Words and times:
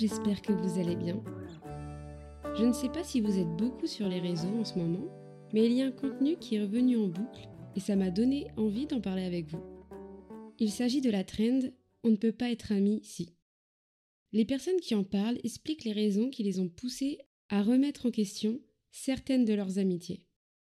j'espère 0.00 0.40
que 0.40 0.52
vous 0.52 0.80
allez 0.80 0.96
bien. 0.96 1.22
Je 2.56 2.64
ne 2.64 2.72
sais 2.72 2.88
pas 2.88 3.04
si 3.04 3.20
vous 3.20 3.38
êtes 3.38 3.54
beaucoup 3.56 3.86
sur 3.86 4.08
les 4.08 4.18
réseaux 4.18 4.58
en 4.58 4.64
ce 4.64 4.78
moment, 4.78 5.06
mais 5.52 5.66
il 5.66 5.72
y 5.74 5.82
a 5.82 5.86
un 5.86 5.92
contenu 5.92 6.38
qui 6.38 6.54
est 6.54 6.62
revenu 6.62 6.96
en 6.96 7.08
boucle 7.08 7.48
et 7.76 7.80
ça 7.80 7.96
m'a 7.96 8.10
donné 8.10 8.46
envie 8.56 8.86
d'en 8.86 9.02
parler 9.02 9.24
avec 9.24 9.48
vous. 9.48 9.62
Il 10.58 10.70
s'agit 10.70 11.02
de 11.02 11.10
la 11.10 11.22
trend 11.22 11.60
On 12.02 12.08
ne 12.08 12.16
peut 12.16 12.32
pas 12.32 12.50
être 12.50 12.72
amis 12.72 13.00
si. 13.02 13.34
Les 14.32 14.46
personnes 14.46 14.80
qui 14.80 14.94
en 14.94 15.04
parlent 15.04 15.38
expliquent 15.44 15.84
les 15.84 15.92
raisons 15.92 16.30
qui 16.30 16.44
les 16.44 16.60
ont 16.60 16.68
poussées 16.70 17.18
à 17.50 17.62
remettre 17.62 18.06
en 18.06 18.10
question 18.10 18.58
certaines 18.90 19.44
de 19.44 19.52
leurs 19.52 19.78
amitiés 19.78 20.24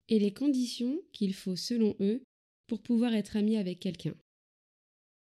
et 0.09 0.19
les 0.19 0.33
conditions 0.33 0.99
qu'il 1.13 1.33
faut, 1.33 1.55
selon 1.55 1.95
eux, 2.01 2.21
pour 2.67 2.81
pouvoir 2.81 3.13
être 3.13 3.37
ami 3.37 3.55
avec 3.55 3.79
quelqu'un. 3.79 4.15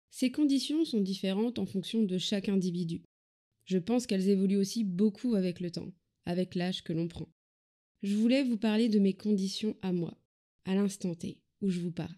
Ces 0.09 0.31
conditions 0.31 0.83
sont 0.83 0.99
différentes 0.99 1.59
en 1.59 1.65
fonction 1.65 2.03
de 2.03 2.17
chaque 2.17 2.49
individu. 2.49 3.03
Je 3.65 3.77
pense 3.77 4.07
qu'elles 4.07 4.29
évoluent 4.29 4.57
aussi 4.57 4.83
beaucoup 4.83 5.35
avec 5.35 5.59
le 5.59 5.71
temps, 5.71 5.93
avec 6.25 6.55
l'âge 6.55 6.83
que 6.83 6.93
l'on 6.93 7.07
prend. 7.07 7.29
Je 8.03 8.15
voulais 8.15 8.43
vous 8.43 8.57
parler 8.57 8.89
de 8.89 8.99
mes 8.99 9.13
conditions 9.13 9.77
à 9.81 9.93
moi, 9.93 10.17
à 10.65 10.75
l'instant 10.75 11.13
T, 11.13 11.41
où 11.61 11.69
je 11.69 11.79
vous 11.79 11.91
parle. 11.91 12.15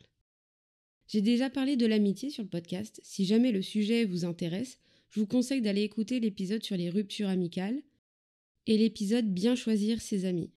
J'ai 1.08 1.22
déjà 1.22 1.50
parlé 1.50 1.76
de 1.76 1.86
l'amitié 1.86 2.30
sur 2.30 2.44
le 2.44 2.50
podcast. 2.50 3.00
Si 3.04 3.26
jamais 3.26 3.52
le 3.52 3.62
sujet 3.62 4.06
vous 4.06 4.26
intéresse, 4.26 4.80
je 5.10 5.20
vous 5.20 5.28
conseille 5.28 5.62
d'aller 5.62 5.84
écouter 5.84 6.20
l'épisode 6.20 6.64
sur 6.64 6.78
les 6.78 6.90
ruptures 6.90 7.28
amicales 7.28 7.82
et 8.66 8.78
l'épisode 8.78 9.32
Bien 9.32 9.56
choisir 9.56 10.02
ses 10.02 10.26
amis. 10.26 10.52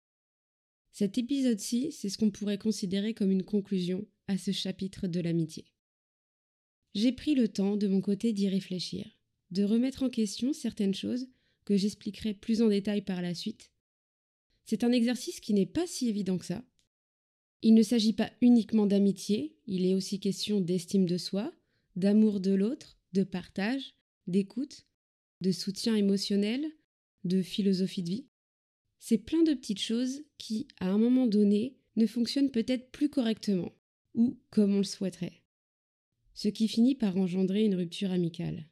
Cet 0.92 1.18
épisode-ci, 1.18 1.92
c'est 1.92 2.08
ce 2.08 2.16
qu'on 2.16 2.30
pourrait 2.30 2.56
considérer 2.56 3.12
comme 3.12 3.30
une 3.30 3.42
conclusion 3.42 4.06
à 4.28 4.38
ce 4.38 4.52
chapitre 4.52 5.08
de 5.08 5.20
l'amitié. 5.20 5.66
J'ai 6.94 7.12
pris 7.12 7.34
le 7.34 7.48
temps 7.48 7.76
de 7.76 7.88
mon 7.88 8.00
côté 8.00 8.32
d'y 8.32 8.48
réfléchir 8.48 9.15
de 9.50 9.64
remettre 9.64 10.02
en 10.02 10.10
question 10.10 10.52
certaines 10.52 10.94
choses 10.94 11.28
que 11.64 11.76
j'expliquerai 11.76 12.34
plus 12.34 12.62
en 12.62 12.68
détail 12.68 13.02
par 13.02 13.22
la 13.22 13.34
suite. 13.34 13.70
C'est 14.64 14.84
un 14.84 14.92
exercice 14.92 15.40
qui 15.40 15.54
n'est 15.54 15.66
pas 15.66 15.86
si 15.86 16.08
évident 16.08 16.38
que 16.38 16.44
ça. 16.44 16.64
Il 17.62 17.74
ne 17.74 17.82
s'agit 17.82 18.12
pas 18.12 18.30
uniquement 18.40 18.86
d'amitié, 18.86 19.56
il 19.66 19.86
est 19.86 19.94
aussi 19.94 20.20
question 20.20 20.60
d'estime 20.60 21.06
de 21.06 21.18
soi, 21.18 21.52
d'amour 21.94 22.40
de 22.40 22.52
l'autre, 22.52 22.98
de 23.12 23.24
partage, 23.24 23.94
d'écoute, 24.26 24.86
de 25.40 25.52
soutien 25.52 25.94
émotionnel, 25.94 26.66
de 27.24 27.42
philosophie 27.42 28.02
de 28.02 28.10
vie. 28.10 28.26
C'est 28.98 29.18
plein 29.18 29.42
de 29.42 29.54
petites 29.54 29.80
choses 29.80 30.22
qui, 30.38 30.68
à 30.80 30.90
un 30.90 30.98
moment 30.98 31.26
donné, 31.26 31.76
ne 31.96 32.06
fonctionnent 32.06 32.50
peut-être 32.50 32.90
plus 32.90 33.08
correctement, 33.08 33.72
ou 34.14 34.38
comme 34.50 34.74
on 34.74 34.78
le 34.78 34.84
souhaiterait. 34.84 35.42
Ce 36.34 36.48
qui 36.48 36.68
finit 36.68 36.94
par 36.94 37.16
engendrer 37.16 37.64
une 37.64 37.74
rupture 37.74 38.10
amicale. 38.10 38.68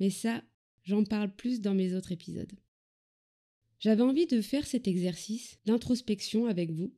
Mais 0.00 0.10
ça, 0.10 0.42
j'en 0.84 1.04
parle 1.04 1.34
plus 1.34 1.60
dans 1.60 1.74
mes 1.74 1.94
autres 1.94 2.12
épisodes. 2.12 2.52
J'avais 3.80 4.02
envie 4.02 4.26
de 4.26 4.40
faire 4.40 4.66
cet 4.66 4.88
exercice 4.88 5.58
d'introspection 5.64 6.46
avec 6.46 6.70
vous 6.70 6.92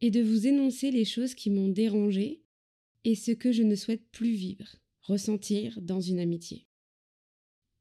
et 0.00 0.10
de 0.10 0.20
vous 0.20 0.46
énoncer 0.46 0.90
les 0.90 1.04
choses 1.04 1.34
qui 1.34 1.50
m'ont 1.50 1.68
dérangé 1.68 2.42
et 3.04 3.14
ce 3.14 3.30
que 3.30 3.52
je 3.52 3.62
ne 3.62 3.76
souhaite 3.76 4.10
plus 4.10 4.32
vivre, 4.32 4.76
ressentir 5.02 5.80
dans 5.80 6.00
une 6.00 6.18
amitié. 6.18 6.66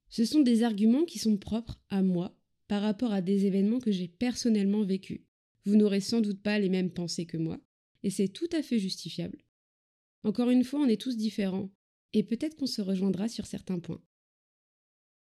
Ce 0.10 0.26
sont 0.26 0.42
des 0.42 0.64
arguments 0.64 1.06
qui 1.06 1.18
sont 1.18 1.38
propres 1.38 1.82
à 1.90 2.04
moi 2.04 2.38
par 2.68 2.82
rapport 2.84 3.12
à 3.12 3.22
des 3.22 3.46
événements 3.46 3.80
que 3.80 3.92
j'ai 3.92 4.08
personnellement 4.08 4.84
vécus. 4.84 5.22
Vous 5.66 5.76
n'aurez 5.76 6.02
sans 6.02 6.22
doute 6.22 6.42
pas 6.42 6.60
les 6.60 6.70
mêmes 6.70 6.92
pensées 6.92 7.26
que 7.26 7.38
moi, 7.38 7.60
et 8.04 8.10
c'est 8.10 8.28
tout 8.28 8.50
à 8.52 8.62
fait 8.62 8.80
justifiable. 8.80 9.44
Encore 10.24 10.50
une 10.50 10.64
fois, 10.64 10.82
on 10.82 10.88
est 10.88 11.02
tous 11.02 11.18
différents, 11.18 11.72
et 12.14 12.24
peut-être 12.24 12.56
qu'on 12.56 12.68
se 12.68 12.82
rejoindra 12.82 13.28
sur 13.28 13.46
certains 13.46 13.80
points. 13.80 14.02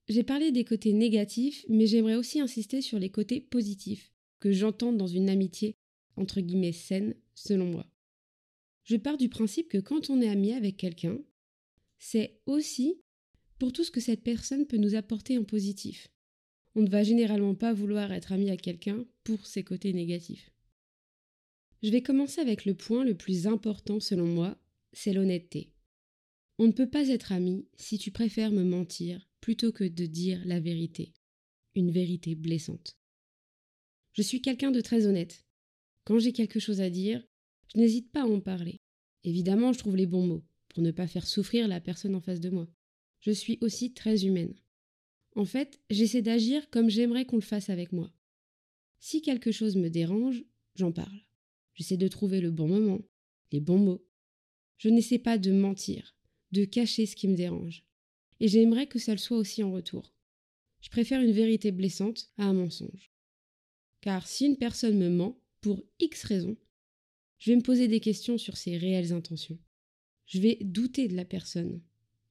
J'ai 0.07 0.23
parlé 0.23 0.51
des 0.51 0.63
côtés 0.63 0.93
négatifs, 0.93 1.65
mais 1.67 1.85
j'aimerais 1.85 2.15
aussi 2.15 2.39
insister 2.39 2.81
sur 2.81 2.97
les 2.97 3.09
côtés 3.09 3.41
positifs 3.41 4.11
que 4.39 4.51
j'entends 4.51 4.93
dans 4.93 5.07
une 5.07 5.29
amitié 5.29 5.75
entre 6.17 6.41
guillemets 6.41 6.71
saine, 6.71 7.15
selon 7.35 7.65
moi. 7.65 7.87
Je 8.83 8.97
pars 8.97 9.17
du 9.17 9.29
principe 9.29 9.69
que 9.69 9.77
quand 9.77 10.09
on 10.09 10.21
est 10.21 10.29
ami 10.29 10.53
avec 10.53 10.77
quelqu'un, 10.77 11.19
c'est 11.99 12.39
aussi 12.45 13.01
pour 13.59 13.71
tout 13.73 13.83
ce 13.83 13.91
que 13.91 13.99
cette 13.99 14.23
personne 14.23 14.65
peut 14.65 14.77
nous 14.77 14.95
apporter 14.95 15.37
en 15.37 15.43
positif. 15.43 16.09
On 16.75 16.81
ne 16.81 16.89
va 16.89 17.03
généralement 17.03 17.55
pas 17.55 17.73
vouloir 17.73 18.11
être 18.11 18.31
ami 18.31 18.47
avec 18.47 18.61
quelqu'un 18.61 19.05
pour 19.23 19.45
ses 19.45 19.63
côtés 19.63 19.93
négatifs. 19.93 20.51
Je 21.83 21.89
vais 21.89 22.01
commencer 22.01 22.41
avec 22.41 22.65
le 22.65 22.73
point 22.73 23.03
le 23.03 23.15
plus 23.15 23.47
important 23.47 23.99
selon 23.99 24.25
moi, 24.25 24.57
c'est 24.93 25.13
l'honnêteté. 25.13 25.71
On 26.59 26.65
ne 26.65 26.71
peut 26.71 26.89
pas 26.89 27.07
être 27.09 27.31
ami 27.31 27.67
si 27.75 27.97
tu 27.97 28.11
préfères 28.11 28.51
me 28.51 28.63
mentir 28.63 29.26
plutôt 29.41 29.71
que 29.71 29.83
de 29.83 30.05
dire 30.05 30.41
la 30.45 30.59
vérité, 30.59 31.13
une 31.75 31.91
vérité 31.91 32.35
blessante. 32.35 32.97
Je 34.13 34.21
suis 34.21 34.41
quelqu'un 34.41 34.71
de 34.71 34.81
très 34.81 35.05
honnête. 35.05 35.45
Quand 36.03 36.19
j'ai 36.19 36.33
quelque 36.33 36.59
chose 36.59 36.81
à 36.81 36.89
dire, 36.89 37.23
je 37.73 37.79
n'hésite 37.79 38.11
pas 38.11 38.21
à 38.21 38.27
en 38.27 38.39
parler. 38.39 38.81
Évidemment, 39.23 39.73
je 39.73 39.79
trouve 39.79 39.95
les 39.95 40.05
bons 40.05 40.25
mots, 40.25 40.45
pour 40.69 40.81
ne 40.81 40.91
pas 40.91 41.07
faire 41.07 41.27
souffrir 41.27 41.67
la 41.67 41.81
personne 41.81 42.15
en 42.15 42.21
face 42.21 42.39
de 42.39 42.49
moi. 42.49 42.67
Je 43.19 43.31
suis 43.31 43.57
aussi 43.61 43.93
très 43.93 44.25
humaine. 44.25 44.55
En 45.35 45.45
fait, 45.45 45.79
j'essaie 45.89 46.21
d'agir 46.21 46.69
comme 46.69 46.89
j'aimerais 46.89 47.25
qu'on 47.25 47.35
le 47.35 47.41
fasse 47.41 47.69
avec 47.69 47.91
moi. 47.91 48.11
Si 48.99 49.21
quelque 49.21 49.51
chose 49.51 49.75
me 49.75 49.89
dérange, 49.89 50.43
j'en 50.75 50.91
parle. 50.91 51.21
J'essaie 51.75 51.97
de 51.97 52.07
trouver 52.07 52.41
le 52.41 52.51
bon 52.51 52.67
moment, 52.67 53.01
les 53.51 53.59
bons 53.59 53.77
mots. 53.77 54.07
Je 54.77 54.89
n'essaie 54.89 55.19
pas 55.19 55.37
de 55.37 55.51
mentir, 55.51 56.15
de 56.51 56.65
cacher 56.65 57.05
ce 57.05 57.15
qui 57.15 57.27
me 57.27 57.35
dérange 57.35 57.86
et 58.39 58.47
j'aimerais 58.47 58.87
que 58.87 58.99
ça 58.99 59.13
le 59.13 59.17
soit 59.17 59.37
aussi 59.37 59.63
en 59.63 59.71
retour. 59.71 60.13
Je 60.81 60.89
préfère 60.89 61.21
une 61.21 61.31
vérité 61.31 61.71
blessante 61.71 62.31
à 62.37 62.45
un 62.45 62.53
mensonge. 62.53 63.11
Car 64.01 64.27
si 64.27 64.45
une 64.45 64.57
personne 64.57 64.97
me 64.97 65.09
ment, 65.09 65.41
pour 65.61 65.83
X 65.99 66.23
raisons, 66.23 66.57
je 67.39 67.51
vais 67.51 67.57
me 67.57 67.63
poser 67.63 67.87
des 67.87 67.99
questions 67.99 68.37
sur 68.37 68.57
ses 68.57 68.77
réelles 68.77 69.13
intentions. 69.13 69.59
Je 70.25 70.39
vais 70.39 70.57
douter 70.61 71.07
de 71.07 71.15
la 71.15 71.25
personne 71.25 71.81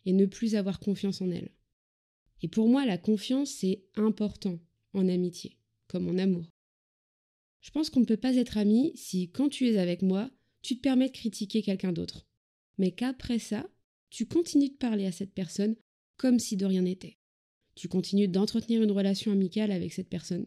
et 0.05 0.13
ne 0.13 0.27
plus 0.27 0.55
avoir 0.55 0.81
confiance 0.81 1.21
en 1.21 1.31
elle. 1.31 1.51
Et 2.43 2.49
pour 2.49 2.69
moi, 2.69 2.85
la 2.87 2.99
confiance, 2.99 3.51
c'est 3.51 3.85
important 3.95 4.59
en 4.93 5.09
amitié, 5.09 5.59
comme 5.89 6.09
en 6.09 6.19
amour. 6.19 6.51
Je 7.61 7.71
pense 7.71 7.91
qu'on 7.91 8.01
ne 8.01 8.07
peut 8.07 8.17
pas 8.17 8.37
être 8.37 8.59
ami 8.59 8.93
si, 8.95 9.31
quand 9.31 9.49
tu 9.49 9.69
es 9.69 9.79
avec 9.79 10.03
moi, 10.03 10.31
tu 10.63 10.77
te 10.77 10.81
permets 10.81 11.09
de 11.09 11.17
critiquer 11.17 11.63
quelqu'un 11.63 11.93
d'autre. 11.93 12.27
Mais 12.79 12.93
qu'après 12.93 13.39
ça, 13.39 13.69
tu 14.11 14.27
continues 14.27 14.69
de 14.69 14.77
parler 14.77 15.07
à 15.07 15.13
cette 15.13 15.33
personne 15.33 15.77
comme 16.17 16.39
si 16.39 16.57
de 16.57 16.67
rien 16.67 16.83
n'était. 16.83 17.19
Tu 17.75 17.89
continues 17.89 18.29
d'entretenir 18.29 18.83
une 18.83 18.93
relation 18.93 19.33
amicale 19.33 19.71
avec 19.71 19.93
cette 19.93 20.09
personne. 20.09 20.47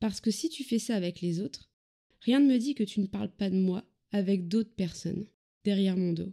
Parce 0.00 0.20
que 0.20 0.30
si 0.30 0.48
tu 0.48 0.64
fais 0.64 0.78
ça 0.78 0.94
avec 0.94 1.20
les 1.20 1.40
autres, 1.40 1.70
rien 2.20 2.40
ne 2.40 2.46
me 2.46 2.58
dit 2.58 2.74
que 2.74 2.84
tu 2.84 3.00
ne 3.00 3.06
parles 3.06 3.32
pas 3.32 3.50
de 3.50 3.56
moi 3.56 3.84
avec 4.12 4.48
d'autres 4.48 4.74
personnes, 4.74 5.26
derrière 5.64 5.96
mon 5.96 6.12
dos. 6.12 6.32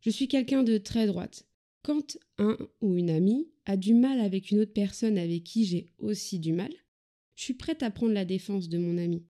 Je 0.00 0.10
suis 0.10 0.28
quelqu'un 0.28 0.62
de 0.62 0.78
très 0.78 1.06
droite. 1.06 1.46
Quand 1.82 2.18
un 2.38 2.56
ou 2.80 2.96
une 2.96 3.10
amie 3.10 3.48
a 3.66 3.76
du 3.76 3.94
mal 3.94 4.20
avec 4.20 4.50
une 4.50 4.60
autre 4.60 4.72
personne 4.72 5.18
avec 5.18 5.44
qui 5.44 5.64
j'ai 5.64 5.92
aussi 5.98 6.38
du 6.38 6.52
mal, 6.52 6.72
je 7.34 7.44
suis 7.44 7.54
prête 7.54 7.82
à 7.82 7.90
prendre 7.90 8.12
la 8.12 8.24
défense 8.24 8.68
de 8.68 8.78
mon 8.78 8.98
ami. 8.98 9.24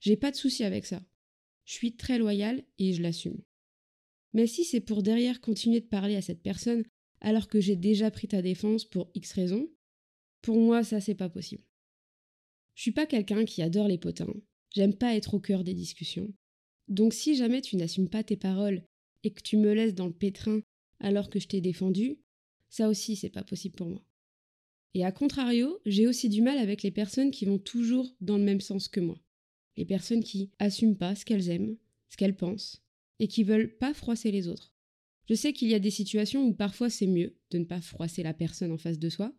J'ai 0.00 0.16
pas 0.16 0.30
de 0.30 0.36
souci 0.36 0.64
avec 0.64 0.84
ça. 0.84 1.02
Je 1.64 1.72
suis 1.72 1.96
très 1.96 2.18
loyale 2.18 2.62
et 2.78 2.92
je 2.92 3.02
l'assume. 3.02 3.40
Mais 4.34 4.46
si 4.46 4.64
c'est 4.64 4.80
pour 4.80 5.02
derrière 5.02 5.40
continuer 5.40 5.80
de 5.80 5.86
parler 5.86 6.16
à 6.16 6.22
cette 6.22 6.42
personne 6.42 6.84
alors 7.24 7.48
que 7.48 7.58
j'ai 7.58 7.74
déjà 7.74 8.10
pris 8.10 8.28
ta 8.28 8.42
défense 8.42 8.84
pour 8.84 9.10
X 9.14 9.32
raisons, 9.32 9.68
pour 10.42 10.58
moi, 10.58 10.84
ça, 10.84 11.00
c'est 11.00 11.14
pas 11.14 11.30
possible. 11.30 11.64
Je 12.74 12.82
suis 12.82 12.92
pas 12.92 13.06
quelqu'un 13.06 13.46
qui 13.46 13.62
adore 13.62 13.88
les 13.88 13.96
potins. 13.96 14.32
J'aime 14.74 14.94
pas 14.94 15.14
être 15.14 15.32
au 15.32 15.40
cœur 15.40 15.64
des 15.64 15.72
discussions. 15.72 16.32
Donc 16.88 17.14
si 17.14 17.34
jamais 17.34 17.62
tu 17.62 17.76
n'assumes 17.76 18.10
pas 18.10 18.22
tes 18.22 18.36
paroles 18.36 18.84
et 19.22 19.32
que 19.32 19.40
tu 19.40 19.56
me 19.56 19.72
laisses 19.72 19.94
dans 19.94 20.06
le 20.06 20.12
pétrin 20.12 20.60
alors 21.00 21.30
que 21.30 21.40
je 21.40 21.48
t'ai 21.48 21.62
défendu, 21.62 22.18
ça 22.68 22.90
aussi, 22.90 23.16
c'est 23.16 23.30
pas 23.30 23.44
possible 23.44 23.74
pour 23.74 23.88
moi. 23.88 24.04
Et 24.92 25.04
à 25.04 25.10
contrario, 25.10 25.80
j'ai 25.86 26.06
aussi 26.06 26.28
du 26.28 26.42
mal 26.42 26.58
avec 26.58 26.82
les 26.82 26.90
personnes 26.90 27.30
qui 27.30 27.46
vont 27.46 27.58
toujours 27.58 28.14
dans 28.20 28.36
le 28.36 28.44
même 28.44 28.60
sens 28.60 28.86
que 28.86 29.00
moi. 29.00 29.18
Les 29.78 29.86
personnes 29.86 30.22
qui 30.22 30.50
assument 30.58 30.96
pas 30.96 31.14
ce 31.14 31.24
qu'elles 31.24 31.48
aiment, 31.48 31.78
ce 32.10 32.18
qu'elles 32.18 32.36
pensent, 32.36 32.84
et 33.18 33.28
qui 33.28 33.44
veulent 33.44 33.76
pas 33.78 33.94
froisser 33.94 34.30
les 34.30 34.46
autres. 34.46 34.73
Je 35.26 35.34
sais 35.34 35.52
qu'il 35.52 35.68
y 35.68 35.74
a 35.74 35.78
des 35.78 35.90
situations 35.90 36.46
où 36.46 36.52
parfois 36.52 36.90
c'est 36.90 37.06
mieux 37.06 37.36
de 37.50 37.58
ne 37.58 37.64
pas 37.64 37.80
froisser 37.80 38.22
la 38.22 38.34
personne 38.34 38.72
en 38.72 38.78
face 38.78 38.98
de 38.98 39.08
soi, 39.08 39.32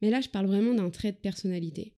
mais 0.00 0.10
là 0.10 0.20
je 0.20 0.28
parle 0.28 0.46
vraiment 0.46 0.74
d'un 0.74 0.90
trait 0.90 1.12
de 1.12 1.18
personnalité. 1.18 1.94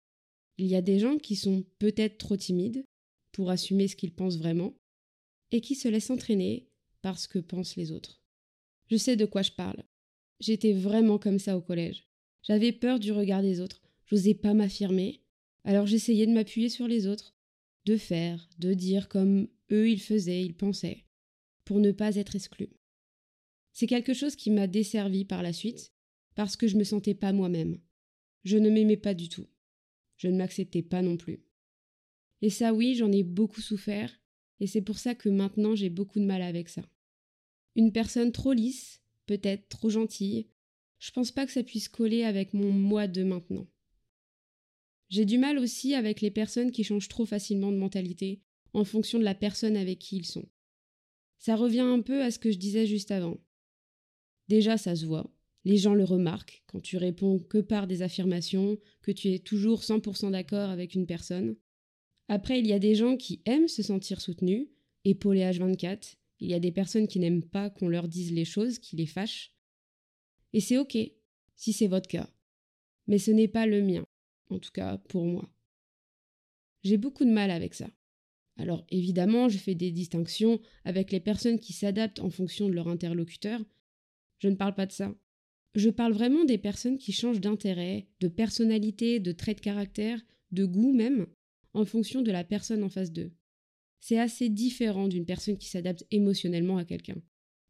Il 0.58 0.66
y 0.66 0.74
a 0.74 0.82
des 0.82 0.98
gens 0.98 1.16
qui 1.16 1.36
sont 1.36 1.64
peut-être 1.78 2.18
trop 2.18 2.36
timides 2.36 2.84
pour 3.32 3.50
assumer 3.50 3.88
ce 3.88 3.96
qu'ils 3.96 4.12
pensent 4.12 4.38
vraiment, 4.38 4.74
et 5.52 5.60
qui 5.60 5.74
se 5.74 5.88
laissent 5.88 6.10
entraîner 6.10 6.68
par 7.02 7.18
ce 7.18 7.28
que 7.28 7.38
pensent 7.38 7.76
les 7.76 7.92
autres. 7.92 8.22
Je 8.88 8.96
sais 8.96 9.16
de 9.16 9.24
quoi 9.24 9.42
je 9.42 9.52
parle. 9.52 9.82
J'étais 10.40 10.72
vraiment 10.72 11.18
comme 11.18 11.38
ça 11.38 11.56
au 11.56 11.60
collège. 11.60 12.08
J'avais 12.42 12.72
peur 12.72 12.98
du 12.98 13.12
regard 13.12 13.42
des 13.42 13.60
autres, 13.60 13.82
j'osais 14.06 14.34
pas 14.34 14.54
m'affirmer, 14.54 15.22
alors 15.64 15.86
j'essayais 15.86 16.26
de 16.26 16.32
m'appuyer 16.32 16.68
sur 16.68 16.88
les 16.88 17.06
autres, 17.06 17.34
de 17.84 17.96
faire, 17.96 18.48
de 18.58 18.72
dire 18.72 19.08
comme 19.08 19.48
eux 19.70 19.90
ils 19.90 20.00
faisaient, 20.00 20.42
ils 20.42 20.56
pensaient, 20.56 21.04
pour 21.64 21.80
ne 21.80 21.92
pas 21.92 22.16
être 22.16 22.34
exclu. 22.34 22.70
C'est 23.72 23.86
quelque 23.86 24.14
chose 24.14 24.36
qui 24.36 24.50
m'a 24.50 24.66
desservi 24.66 25.24
par 25.24 25.42
la 25.42 25.52
suite, 25.52 25.92
parce 26.34 26.56
que 26.56 26.66
je 26.66 26.76
me 26.76 26.84
sentais 26.84 27.14
pas 27.14 27.32
moi-même. 27.32 27.78
Je 28.44 28.56
ne 28.56 28.70
m'aimais 28.70 28.96
pas 28.96 29.14
du 29.14 29.28
tout. 29.28 29.46
Je 30.16 30.28
ne 30.28 30.36
m'acceptais 30.36 30.82
pas 30.82 31.02
non 31.02 31.16
plus. 31.16 31.44
Et 32.42 32.50
ça 32.50 32.72
oui, 32.72 32.94
j'en 32.94 33.12
ai 33.12 33.22
beaucoup 33.22 33.60
souffert, 33.60 34.20
et 34.60 34.66
c'est 34.66 34.82
pour 34.82 34.98
ça 34.98 35.14
que 35.14 35.28
maintenant 35.28 35.74
j'ai 35.74 35.90
beaucoup 35.90 36.20
de 36.20 36.24
mal 36.24 36.42
avec 36.42 36.68
ça. 36.68 36.82
Une 37.76 37.92
personne 37.92 38.32
trop 38.32 38.52
lisse, 38.52 39.02
peut-être 39.26 39.68
trop 39.68 39.90
gentille, 39.90 40.48
je 40.98 41.10
pense 41.12 41.30
pas 41.30 41.46
que 41.46 41.52
ça 41.52 41.62
puisse 41.62 41.88
coller 41.88 42.24
avec 42.24 42.52
mon 42.52 42.70
moi 42.70 43.06
de 43.06 43.22
maintenant. 43.22 43.66
J'ai 45.08 45.24
du 45.24 45.38
mal 45.38 45.58
aussi 45.58 45.94
avec 45.94 46.20
les 46.20 46.30
personnes 46.30 46.70
qui 46.70 46.84
changent 46.84 47.08
trop 47.08 47.26
facilement 47.26 47.72
de 47.72 47.76
mentalité 47.76 48.42
en 48.72 48.84
fonction 48.84 49.18
de 49.18 49.24
la 49.24 49.34
personne 49.34 49.76
avec 49.76 49.98
qui 49.98 50.18
ils 50.18 50.26
sont. 50.26 50.48
Ça 51.38 51.56
revient 51.56 51.80
un 51.80 52.00
peu 52.00 52.22
à 52.22 52.30
ce 52.30 52.38
que 52.38 52.52
je 52.52 52.58
disais 52.58 52.86
juste 52.86 53.10
avant. 53.10 53.38
Déjà, 54.50 54.76
ça 54.76 54.96
se 54.96 55.06
voit. 55.06 55.32
Les 55.64 55.76
gens 55.76 55.94
le 55.94 56.02
remarquent 56.02 56.64
quand 56.66 56.80
tu 56.80 56.96
réponds 56.96 57.38
que 57.38 57.58
par 57.58 57.86
des 57.86 58.02
affirmations, 58.02 58.78
que 59.00 59.12
tu 59.12 59.28
es 59.28 59.38
toujours 59.38 59.82
100% 59.82 60.32
d'accord 60.32 60.70
avec 60.70 60.96
une 60.96 61.06
personne. 61.06 61.54
Après, 62.26 62.58
il 62.58 62.66
y 62.66 62.72
a 62.72 62.80
des 62.80 62.96
gens 62.96 63.16
qui 63.16 63.42
aiment 63.44 63.68
se 63.68 63.84
sentir 63.84 64.20
soutenus, 64.20 64.66
épaulés 65.04 65.42
H24. 65.42 66.16
Il 66.40 66.50
y 66.50 66.54
a 66.54 66.58
des 66.58 66.72
personnes 66.72 67.06
qui 67.06 67.20
n'aiment 67.20 67.44
pas 67.44 67.70
qu'on 67.70 67.88
leur 67.88 68.08
dise 68.08 68.32
les 68.32 68.44
choses, 68.44 68.80
qui 68.80 68.96
les 68.96 69.06
fâchent. 69.06 69.54
Et 70.52 70.58
c'est 70.58 70.78
ok, 70.78 70.98
si 71.54 71.72
c'est 71.72 71.86
votre 71.86 72.08
cas. 72.08 72.28
Mais 73.06 73.18
ce 73.18 73.30
n'est 73.30 73.46
pas 73.46 73.66
le 73.66 73.82
mien, 73.82 74.04
en 74.48 74.58
tout 74.58 74.72
cas 74.72 74.98
pour 74.98 75.26
moi. 75.26 75.48
J'ai 76.82 76.96
beaucoup 76.96 77.24
de 77.24 77.30
mal 77.30 77.52
avec 77.52 77.74
ça. 77.74 77.88
Alors 78.56 78.84
évidemment, 78.88 79.48
je 79.48 79.58
fais 79.58 79.76
des 79.76 79.92
distinctions 79.92 80.60
avec 80.84 81.12
les 81.12 81.20
personnes 81.20 81.60
qui 81.60 81.72
s'adaptent 81.72 82.18
en 82.18 82.30
fonction 82.30 82.68
de 82.68 82.74
leur 82.74 82.88
interlocuteur. 82.88 83.60
Je 84.40 84.48
ne 84.48 84.56
parle 84.56 84.74
pas 84.74 84.86
de 84.86 84.92
ça. 84.92 85.14
Je 85.74 85.88
parle 85.88 86.12
vraiment 86.12 86.44
des 86.44 86.58
personnes 86.58 86.98
qui 86.98 87.12
changent 87.12 87.40
d'intérêt, 87.40 88.08
de 88.20 88.28
personnalité, 88.28 89.20
de 89.20 89.32
traits 89.32 89.58
de 89.58 89.62
caractère, 89.62 90.20
de 90.50 90.64
goût 90.64 90.92
même, 90.92 91.26
en 91.74 91.84
fonction 91.84 92.22
de 92.22 92.32
la 92.32 92.42
personne 92.42 92.82
en 92.82 92.88
face 92.88 93.12
d'eux. 93.12 93.32
C'est 94.00 94.18
assez 94.18 94.48
différent 94.48 95.06
d'une 95.06 95.26
personne 95.26 95.58
qui 95.58 95.68
s'adapte 95.68 96.04
émotionnellement 96.10 96.78
à 96.78 96.84
quelqu'un, 96.84 97.22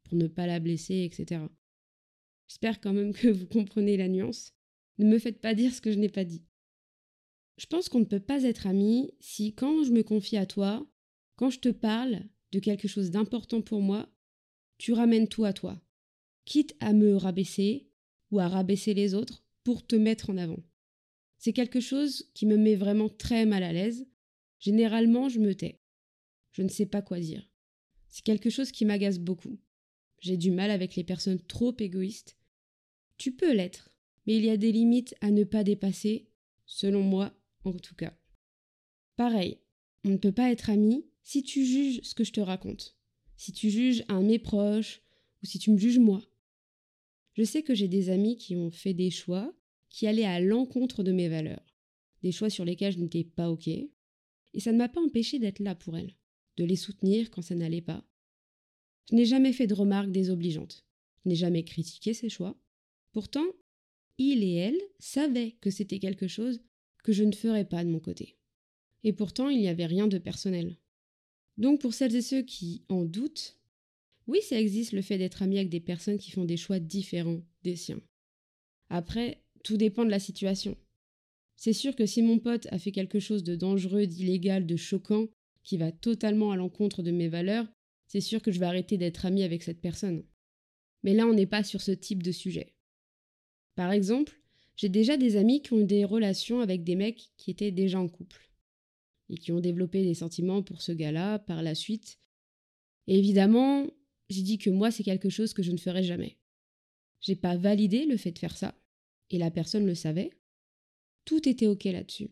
pour 0.04 0.16
ne 0.16 0.28
pas 0.28 0.46
la 0.46 0.60
blesser, 0.60 1.02
etc. 1.02 1.42
J'espère 2.48 2.80
quand 2.80 2.92
même 2.92 3.12
que 3.12 3.28
vous 3.28 3.46
comprenez 3.46 3.96
la 3.96 4.08
nuance. 4.08 4.54
Ne 4.98 5.06
me 5.06 5.18
faites 5.18 5.40
pas 5.40 5.54
dire 5.54 5.74
ce 5.74 5.80
que 5.80 5.92
je 5.92 5.98
n'ai 5.98 6.08
pas 6.08 6.24
dit. 6.24 6.44
Je 7.58 7.66
pense 7.66 7.88
qu'on 7.88 8.00
ne 8.00 8.04
peut 8.04 8.20
pas 8.20 8.44
être 8.44 8.66
amis 8.66 9.12
si, 9.20 9.54
quand 9.54 9.84
je 9.84 9.92
me 9.92 10.02
confie 10.02 10.38
à 10.38 10.46
toi, 10.46 10.86
quand 11.36 11.50
je 11.50 11.58
te 11.58 11.68
parle 11.68 12.22
de 12.52 12.58
quelque 12.58 12.88
chose 12.88 13.10
d'important 13.10 13.60
pour 13.60 13.82
moi, 13.82 14.08
tu 14.78 14.92
ramènes 14.92 15.28
tout 15.28 15.44
à 15.44 15.52
toi, 15.52 15.80
quitte 16.50 16.74
à 16.80 16.92
me 16.92 17.16
rabaisser 17.16 17.88
ou 18.30 18.40
à 18.40 18.48
rabaisser 18.48 18.92
les 18.92 19.14
autres 19.14 19.44
pour 19.62 19.86
te 19.86 19.94
mettre 19.94 20.30
en 20.30 20.36
avant. 20.36 20.62
C'est 21.38 21.52
quelque 21.52 21.80
chose 21.80 22.30
qui 22.34 22.44
me 22.44 22.56
met 22.56 22.74
vraiment 22.74 23.08
très 23.08 23.46
mal 23.46 23.62
à 23.62 23.72
l'aise. 23.72 24.06
Généralement, 24.58 25.28
je 25.28 25.38
me 25.38 25.54
tais. 25.54 25.80
Je 26.50 26.62
ne 26.62 26.68
sais 26.68 26.86
pas 26.86 27.02
quoi 27.02 27.20
dire. 27.20 27.48
C'est 28.08 28.24
quelque 28.24 28.50
chose 28.50 28.72
qui 28.72 28.84
m'agace 28.84 29.18
beaucoup. 29.18 29.58
J'ai 30.20 30.36
du 30.36 30.50
mal 30.50 30.70
avec 30.70 30.96
les 30.96 31.04
personnes 31.04 31.40
trop 31.40 31.74
égoïstes 31.78 32.36
tu 33.20 33.32
peux 33.32 33.52
l'être, 33.52 33.90
mais 34.26 34.38
il 34.38 34.46
y 34.46 34.48
a 34.48 34.56
des 34.56 34.72
limites 34.72 35.14
à 35.20 35.30
ne 35.30 35.44
pas 35.44 35.62
dépasser, 35.62 36.30
selon 36.64 37.02
moi 37.02 37.34
en 37.64 37.74
tout 37.74 37.94
cas. 37.94 38.16
Pareil, 39.16 39.58
on 40.04 40.08
ne 40.08 40.16
peut 40.16 40.32
pas 40.32 40.50
être 40.50 40.70
ami 40.70 41.04
si 41.22 41.42
tu 41.42 41.66
juges 41.66 42.00
ce 42.02 42.14
que 42.14 42.24
je 42.24 42.32
te 42.32 42.40
raconte, 42.40 42.96
si 43.36 43.52
tu 43.52 43.68
juges 43.68 44.06
un 44.08 44.22
de 44.22 44.26
mes 44.28 44.38
proches, 44.38 45.02
ou 45.42 45.46
si 45.46 45.58
tu 45.58 45.70
me 45.70 45.76
juges 45.76 45.98
moi. 45.98 46.22
Je 47.34 47.44
sais 47.44 47.62
que 47.62 47.74
j'ai 47.74 47.88
des 47.88 48.10
amis 48.10 48.36
qui 48.36 48.56
ont 48.56 48.70
fait 48.70 48.94
des 48.94 49.10
choix 49.10 49.54
qui 49.88 50.06
allaient 50.06 50.24
à 50.24 50.40
l'encontre 50.40 51.02
de 51.02 51.12
mes 51.12 51.28
valeurs, 51.28 51.74
des 52.22 52.32
choix 52.32 52.50
sur 52.50 52.64
lesquels 52.64 52.92
je 52.92 52.98
n'étais 52.98 53.24
pas 53.24 53.50
OK, 53.50 53.68
et 53.68 53.90
ça 54.58 54.72
ne 54.72 54.78
m'a 54.78 54.88
pas 54.88 55.00
empêché 55.00 55.38
d'être 55.38 55.60
là 55.60 55.74
pour 55.74 55.96
elles, 55.96 56.16
de 56.56 56.64
les 56.64 56.76
soutenir 56.76 57.30
quand 57.30 57.42
ça 57.42 57.54
n'allait 57.54 57.80
pas. 57.80 58.04
Je 59.10 59.16
n'ai 59.16 59.24
jamais 59.24 59.52
fait 59.52 59.66
de 59.66 59.74
remarques 59.74 60.12
désobligeantes, 60.12 60.84
je 61.24 61.28
n'ai 61.28 61.36
jamais 61.36 61.64
critiqué 61.64 62.14
ces 62.14 62.28
choix, 62.28 62.56
Pourtant, 63.12 63.46
il 64.18 64.44
et 64.44 64.54
elle 64.54 64.80
savaient 64.98 65.56
que 65.60 65.70
c'était 65.70 65.98
quelque 65.98 66.28
chose 66.28 66.60
que 67.02 67.12
je 67.12 67.24
ne 67.24 67.32
ferais 67.32 67.64
pas 67.64 67.84
de 67.84 67.90
mon 67.90 67.98
côté. 67.98 68.36
Et 69.02 69.12
pourtant, 69.12 69.48
il 69.48 69.58
n'y 69.58 69.68
avait 69.68 69.86
rien 69.86 70.06
de 70.06 70.18
personnel. 70.18 70.78
Donc 71.56 71.80
pour 71.80 71.94
celles 71.94 72.14
et 72.14 72.22
ceux 72.22 72.42
qui 72.42 72.84
en 72.88 73.04
doutent, 73.04 73.58
oui, 74.30 74.40
ça 74.42 74.60
existe 74.60 74.92
le 74.92 75.02
fait 75.02 75.18
d'être 75.18 75.42
ami 75.42 75.58
avec 75.58 75.70
des 75.70 75.80
personnes 75.80 76.16
qui 76.16 76.30
font 76.30 76.44
des 76.44 76.56
choix 76.56 76.78
différents 76.78 77.42
des 77.64 77.74
siens. 77.74 78.00
Après, 78.88 79.42
tout 79.64 79.76
dépend 79.76 80.04
de 80.04 80.10
la 80.10 80.20
situation. 80.20 80.76
C'est 81.56 81.72
sûr 81.72 81.96
que 81.96 82.06
si 82.06 82.22
mon 82.22 82.38
pote 82.38 82.68
a 82.70 82.78
fait 82.78 82.92
quelque 82.92 83.18
chose 83.18 83.42
de 83.42 83.56
dangereux, 83.56 84.06
d'illégal, 84.06 84.66
de 84.66 84.76
choquant, 84.76 85.26
qui 85.64 85.78
va 85.78 85.90
totalement 85.90 86.52
à 86.52 86.56
l'encontre 86.56 87.02
de 87.02 87.10
mes 87.10 87.26
valeurs, 87.26 87.66
c'est 88.06 88.20
sûr 88.20 88.40
que 88.40 88.52
je 88.52 88.60
vais 88.60 88.66
arrêter 88.66 88.98
d'être 88.98 89.26
ami 89.26 89.42
avec 89.42 89.64
cette 89.64 89.80
personne. 89.80 90.24
Mais 91.02 91.12
là, 91.12 91.26
on 91.26 91.34
n'est 91.34 91.46
pas 91.46 91.64
sur 91.64 91.80
ce 91.80 91.90
type 91.90 92.22
de 92.22 92.30
sujet. 92.30 92.76
Par 93.74 93.90
exemple, 93.90 94.40
j'ai 94.76 94.88
déjà 94.88 95.16
des 95.16 95.36
amis 95.36 95.60
qui 95.60 95.72
ont 95.72 95.80
eu 95.80 95.86
des 95.86 96.04
relations 96.04 96.60
avec 96.60 96.84
des 96.84 96.94
mecs 96.94 97.32
qui 97.36 97.50
étaient 97.50 97.72
déjà 97.72 97.98
en 97.98 98.08
couple 98.08 98.48
et 99.28 99.36
qui 99.36 99.50
ont 99.50 99.60
développé 99.60 100.04
des 100.04 100.14
sentiments 100.14 100.62
pour 100.62 100.82
ce 100.82 100.92
gars-là 100.92 101.40
par 101.40 101.64
la 101.64 101.74
suite. 101.74 102.20
Évidemment, 103.08 103.88
j'ai 104.30 104.42
dit 104.42 104.58
que 104.58 104.70
moi, 104.70 104.90
c'est 104.90 105.02
quelque 105.02 105.28
chose 105.28 105.52
que 105.52 105.62
je 105.62 105.72
ne 105.72 105.76
ferais 105.76 106.04
jamais. 106.04 106.38
J'ai 107.20 107.36
pas 107.36 107.56
validé 107.56 108.06
le 108.06 108.16
fait 108.16 108.32
de 108.32 108.38
faire 108.38 108.56
ça, 108.56 108.74
et 109.28 109.38
la 109.38 109.50
personne 109.50 109.86
le 109.86 109.94
savait. 109.94 110.30
Tout 111.24 111.48
était 111.48 111.66
ok 111.66 111.84
là-dessus. 111.84 112.30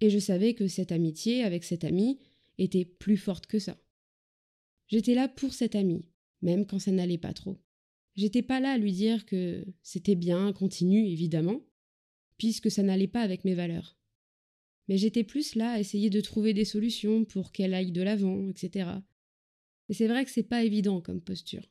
Et 0.00 0.10
je 0.10 0.18
savais 0.18 0.54
que 0.54 0.68
cette 0.68 0.92
amitié 0.92 1.42
avec 1.44 1.64
cet 1.64 1.84
ami 1.84 2.18
était 2.58 2.84
plus 2.84 3.16
forte 3.16 3.46
que 3.46 3.58
ça. 3.58 3.80
J'étais 4.88 5.14
là 5.14 5.28
pour 5.28 5.54
cet 5.54 5.74
ami, 5.74 6.04
même 6.42 6.66
quand 6.66 6.78
ça 6.78 6.92
n'allait 6.92 7.18
pas 7.18 7.32
trop. 7.32 7.58
J'étais 8.16 8.42
pas 8.42 8.58
là 8.58 8.72
à 8.72 8.78
lui 8.78 8.92
dire 8.92 9.26
que 9.26 9.64
c'était 9.82 10.16
bien, 10.16 10.52
continue, 10.52 11.06
évidemment, 11.06 11.60
puisque 12.36 12.70
ça 12.70 12.82
n'allait 12.82 13.06
pas 13.06 13.22
avec 13.22 13.44
mes 13.44 13.54
valeurs. 13.54 13.96
Mais 14.88 14.96
j'étais 14.96 15.24
plus 15.24 15.54
là 15.54 15.72
à 15.72 15.80
essayer 15.80 16.10
de 16.10 16.20
trouver 16.20 16.54
des 16.54 16.64
solutions 16.64 17.24
pour 17.24 17.52
qu'elle 17.52 17.74
aille 17.74 17.92
de 17.92 18.02
l'avant, 18.02 18.48
etc. 18.48 18.90
Et 19.88 19.94
c'est 19.94 20.06
vrai 20.06 20.24
que 20.24 20.30
c'est 20.30 20.42
pas 20.42 20.64
évident 20.64 21.00
comme 21.00 21.20
posture. 21.20 21.70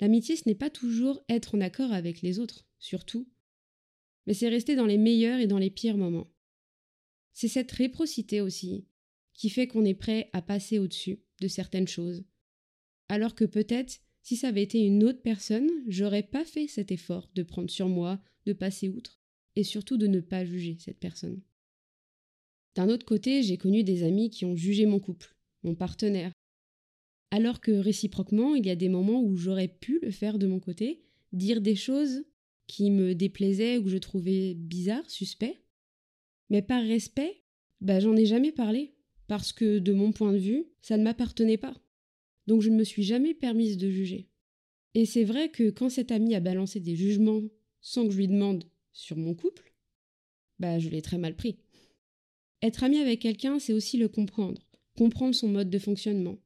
L'amitié, 0.00 0.36
ce 0.36 0.48
n'est 0.48 0.54
pas 0.54 0.70
toujours 0.70 1.20
être 1.28 1.54
en 1.54 1.60
accord 1.60 1.92
avec 1.92 2.22
les 2.22 2.38
autres, 2.38 2.66
surtout, 2.78 3.28
mais 4.26 4.34
c'est 4.34 4.48
rester 4.48 4.74
dans 4.74 4.86
les 4.86 4.98
meilleurs 4.98 5.40
et 5.40 5.46
dans 5.46 5.58
les 5.58 5.70
pires 5.70 5.96
moments. 5.96 6.32
C'est 7.32 7.48
cette 7.48 7.72
réprocité 7.72 8.40
aussi 8.40 8.86
qui 9.32 9.48
fait 9.48 9.66
qu'on 9.66 9.84
est 9.84 9.94
prêt 9.94 10.28
à 10.32 10.42
passer 10.42 10.78
au-dessus 10.78 11.20
de 11.40 11.48
certaines 11.48 11.88
choses, 11.88 12.24
alors 13.08 13.34
que 13.34 13.44
peut-être 13.44 14.00
si 14.22 14.36
ça 14.36 14.48
avait 14.48 14.62
été 14.62 14.78
une 14.78 15.02
autre 15.04 15.20
personne, 15.20 15.68
j'aurais 15.88 16.22
pas 16.22 16.44
fait 16.44 16.68
cet 16.68 16.92
effort 16.92 17.28
de 17.34 17.42
prendre 17.42 17.70
sur 17.70 17.88
moi, 17.88 18.22
de 18.46 18.52
passer 18.52 18.88
outre, 18.88 19.20
et 19.56 19.64
surtout 19.64 19.96
de 19.96 20.06
ne 20.06 20.20
pas 20.20 20.44
juger 20.44 20.76
cette 20.78 20.98
personne. 20.98 21.42
D'un 22.74 22.88
autre 22.88 23.04
côté, 23.04 23.42
j'ai 23.42 23.58
connu 23.58 23.84
des 23.84 24.04
amis 24.04 24.30
qui 24.30 24.44
ont 24.44 24.56
jugé 24.56 24.86
mon 24.86 25.00
couple, 25.00 25.36
mon 25.62 25.74
partenaire. 25.74 26.32
Alors 27.32 27.60
que 27.60 27.72
réciproquement, 27.72 28.54
il 28.54 28.64
y 28.64 28.70
a 28.70 28.76
des 28.76 28.88
moments 28.88 29.20
où 29.20 29.36
j'aurais 29.36 29.66
pu 29.66 29.98
le 30.00 30.12
faire 30.12 30.38
de 30.38 30.46
mon 30.46 30.60
côté, 30.60 31.02
dire 31.32 31.60
des 31.60 31.74
choses 31.74 32.24
qui 32.68 32.92
me 32.92 33.16
déplaisaient 33.16 33.78
ou 33.78 33.82
que 33.82 33.90
je 33.90 33.98
trouvais 33.98 34.54
bizarres, 34.54 35.10
suspects. 35.10 35.58
Mais 36.48 36.62
par 36.62 36.84
respect, 36.84 37.42
bah 37.80 37.98
j'en 37.98 38.14
ai 38.14 38.26
jamais 38.26 38.52
parlé, 38.52 38.94
parce 39.26 39.52
que 39.52 39.80
de 39.80 39.92
mon 39.92 40.12
point 40.12 40.32
de 40.32 40.38
vue, 40.38 40.66
ça 40.80 40.96
ne 40.96 41.02
m'appartenait 41.02 41.56
pas 41.56 41.74
donc 42.46 42.62
je 42.62 42.70
ne 42.70 42.76
me 42.76 42.84
suis 42.84 43.02
jamais 43.02 43.34
permise 43.34 43.76
de 43.76 43.90
juger. 43.90 44.28
Et 44.94 45.06
c'est 45.06 45.24
vrai 45.24 45.50
que 45.50 45.70
quand 45.70 45.88
cet 45.88 46.12
ami 46.12 46.34
a 46.34 46.40
balancé 46.40 46.80
des 46.80 46.96
jugements 46.96 47.42
sans 47.80 48.06
que 48.06 48.12
je 48.12 48.18
lui 48.18 48.28
demande 48.28 48.64
sur 48.92 49.16
mon 49.16 49.34
couple, 49.34 49.72
bah 50.58 50.78
je 50.78 50.88
l'ai 50.88 51.02
très 51.02 51.18
mal 51.18 51.34
pris. 51.34 51.58
Être 52.60 52.84
ami 52.84 52.98
avec 52.98 53.20
quelqu'un, 53.20 53.58
c'est 53.58 53.72
aussi 53.72 53.96
le 53.96 54.08
comprendre, 54.08 54.62
comprendre 54.96 55.34
son 55.34 55.48
mode 55.48 55.70
de 55.70 55.78
fonctionnement, 55.78 56.38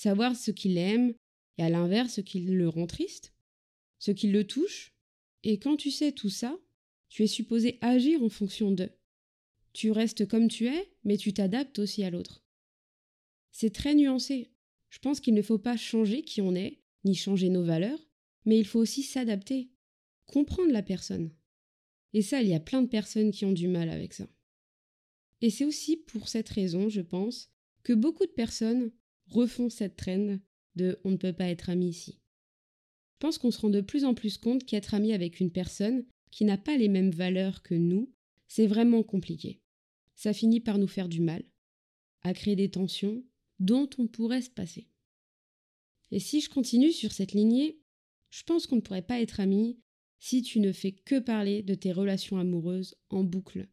savoir 0.00 0.34
ce 0.34 0.50
qu'il 0.50 0.78
aime 0.78 1.12
et 1.58 1.62
à 1.62 1.68
l'inverse 1.68 2.14
ce 2.14 2.20
qui 2.22 2.40
le 2.40 2.70
rend 2.70 2.86
triste, 2.86 3.34
ce 3.98 4.10
qui 4.12 4.28
le 4.28 4.46
touche. 4.46 4.94
Et 5.42 5.58
quand 5.58 5.76
tu 5.76 5.90
sais 5.90 6.12
tout 6.12 6.30
ça, 6.30 6.58
tu 7.10 7.22
es 7.22 7.26
supposé 7.26 7.76
agir 7.82 8.22
en 8.22 8.30
fonction 8.30 8.70
d'eux. 8.70 8.92
Tu 9.74 9.90
restes 9.90 10.26
comme 10.26 10.48
tu 10.48 10.68
es, 10.68 10.90
mais 11.04 11.18
tu 11.18 11.34
t'adaptes 11.34 11.78
aussi 11.78 12.02
à 12.02 12.08
l'autre. 12.08 12.42
C'est 13.52 13.74
très 13.74 13.94
nuancé. 13.94 14.50
Je 14.88 15.00
pense 15.00 15.20
qu'il 15.20 15.34
ne 15.34 15.42
faut 15.42 15.58
pas 15.58 15.76
changer 15.76 16.22
qui 16.22 16.40
on 16.40 16.54
est, 16.54 16.80
ni 17.04 17.14
changer 17.14 17.50
nos 17.50 17.62
valeurs, 17.62 18.00
mais 18.46 18.58
il 18.58 18.66
faut 18.66 18.80
aussi 18.80 19.02
s'adapter, 19.02 19.68
comprendre 20.24 20.72
la 20.72 20.82
personne. 20.82 21.30
Et 22.14 22.22
ça, 22.22 22.40
il 22.40 22.48
y 22.48 22.54
a 22.54 22.60
plein 22.60 22.80
de 22.80 22.88
personnes 22.88 23.32
qui 23.32 23.44
ont 23.44 23.52
du 23.52 23.68
mal 23.68 23.90
avec 23.90 24.14
ça. 24.14 24.26
Et 25.42 25.50
c'est 25.50 25.66
aussi 25.66 25.98
pour 25.98 26.28
cette 26.28 26.48
raison, 26.48 26.88
je 26.88 27.02
pense, 27.02 27.50
que 27.82 27.92
beaucoup 27.92 28.24
de 28.24 28.32
personnes 28.32 28.92
refont 29.30 29.70
cette 29.70 29.96
traîne 29.96 30.40
de 30.76 30.98
on 31.04 31.10
ne 31.10 31.16
peut 31.16 31.32
pas 31.32 31.48
être 31.48 31.70
ami 31.70 31.88
ici. 31.88 32.20
Je 33.14 33.26
pense 33.26 33.38
qu'on 33.38 33.50
se 33.50 33.60
rend 33.60 33.70
de 33.70 33.80
plus 33.80 34.04
en 34.04 34.14
plus 34.14 34.38
compte 34.38 34.64
qu'être 34.64 34.94
ami 34.94 35.12
avec 35.12 35.40
une 35.40 35.50
personne, 35.50 36.04
qui 36.30 36.44
n'a 36.44 36.56
pas 36.56 36.76
les 36.76 36.88
mêmes 36.88 37.10
valeurs 37.10 37.62
que 37.62 37.74
nous, 37.74 38.12
c'est 38.48 38.66
vraiment 38.66 39.02
compliqué. 39.02 39.60
Ça 40.14 40.32
finit 40.32 40.60
par 40.60 40.78
nous 40.78 40.86
faire 40.86 41.08
du 41.08 41.20
mal, 41.20 41.44
à 42.22 42.34
créer 42.34 42.56
des 42.56 42.70
tensions 42.70 43.24
dont 43.58 43.88
on 43.98 44.06
pourrait 44.06 44.42
se 44.42 44.50
passer. 44.50 44.88
Et 46.10 46.18
si 46.18 46.40
je 46.40 46.50
continue 46.50 46.92
sur 46.92 47.12
cette 47.12 47.32
lignée, 47.32 47.80
je 48.30 48.42
pense 48.44 48.66
qu'on 48.66 48.76
ne 48.76 48.80
pourrait 48.80 49.02
pas 49.02 49.20
être 49.20 49.40
amis 49.40 49.78
si 50.18 50.42
tu 50.42 50.60
ne 50.60 50.72
fais 50.72 50.92
que 50.92 51.18
parler 51.18 51.62
de 51.62 51.74
tes 51.74 51.92
relations 51.92 52.38
amoureuses 52.38 52.96
en 53.08 53.24
boucle, 53.24 53.68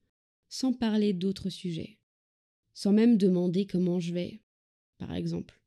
sans 0.49 0.73
parler 0.73 1.13
d'autres 1.13 1.49
sujets, 1.49 1.99
sans 2.73 2.93
même 2.93 3.17
demander 3.17 3.65
comment 3.65 3.99
je 3.99 4.13
vais, 4.13 4.41
par 4.97 5.13
exemple. 5.13 5.61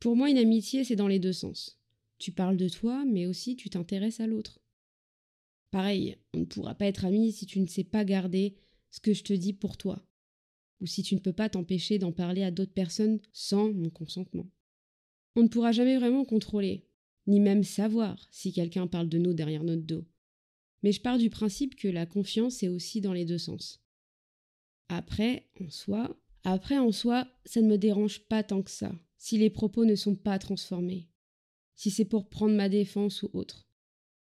Pour 0.00 0.16
moi, 0.16 0.30
une 0.30 0.38
amitié, 0.38 0.84
c'est 0.84 0.96
dans 0.96 1.08
les 1.08 1.18
deux 1.18 1.32
sens. 1.32 1.80
Tu 2.18 2.32
parles 2.32 2.56
de 2.56 2.68
toi, 2.68 3.04
mais 3.04 3.26
aussi 3.26 3.56
tu 3.56 3.70
t'intéresses 3.70 4.20
à 4.20 4.26
l'autre. 4.26 4.60
Pareil, 5.70 6.16
on 6.32 6.40
ne 6.40 6.44
pourra 6.44 6.74
pas 6.74 6.86
être 6.86 7.04
amis 7.04 7.32
si 7.32 7.46
tu 7.46 7.60
ne 7.60 7.66
sais 7.66 7.84
pas 7.84 8.04
garder 8.04 8.56
ce 8.90 9.00
que 9.00 9.12
je 9.12 9.24
te 9.24 9.32
dis 9.32 9.52
pour 9.52 9.76
toi, 9.76 10.06
ou 10.80 10.86
si 10.86 11.02
tu 11.02 11.14
ne 11.14 11.20
peux 11.20 11.32
pas 11.32 11.48
t'empêcher 11.48 11.98
d'en 11.98 12.12
parler 12.12 12.42
à 12.42 12.50
d'autres 12.50 12.72
personnes 12.72 13.20
sans 13.32 13.72
mon 13.72 13.90
consentement. 13.90 14.50
On 15.34 15.42
ne 15.42 15.48
pourra 15.48 15.72
jamais 15.72 15.98
vraiment 15.98 16.24
contrôler, 16.24 16.86
ni 17.26 17.40
même 17.40 17.64
savoir 17.64 18.26
si 18.30 18.52
quelqu'un 18.52 18.86
parle 18.86 19.08
de 19.08 19.18
nous 19.18 19.34
derrière 19.34 19.64
notre 19.64 19.82
dos. 19.82 20.06
Mais 20.82 20.92
je 20.92 21.00
pars 21.00 21.18
du 21.18 21.30
principe 21.30 21.74
que 21.74 21.88
la 21.88 22.06
confiance 22.06 22.62
est 22.62 22.68
aussi 22.68 23.00
dans 23.00 23.12
les 23.12 23.24
deux 23.24 23.38
sens. 23.38 23.82
Après, 24.88 25.48
en 25.60 25.68
soi, 25.68 26.16
après 26.48 26.78
en 26.78 26.92
soi, 26.92 27.26
ça 27.44 27.60
ne 27.60 27.66
me 27.66 27.76
dérange 27.76 28.20
pas 28.28 28.44
tant 28.44 28.62
que 28.62 28.70
ça, 28.70 28.94
si 29.18 29.36
les 29.36 29.50
propos 29.50 29.84
ne 29.84 29.96
sont 29.96 30.14
pas 30.14 30.38
transformés, 30.38 31.08
si 31.74 31.90
c'est 31.90 32.04
pour 32.04 32.28
prendre 32.28 32.54
ma 32.54 32.68
défense 32.68 33.24
ou 33.24 33.30
autre. 33.32 33.66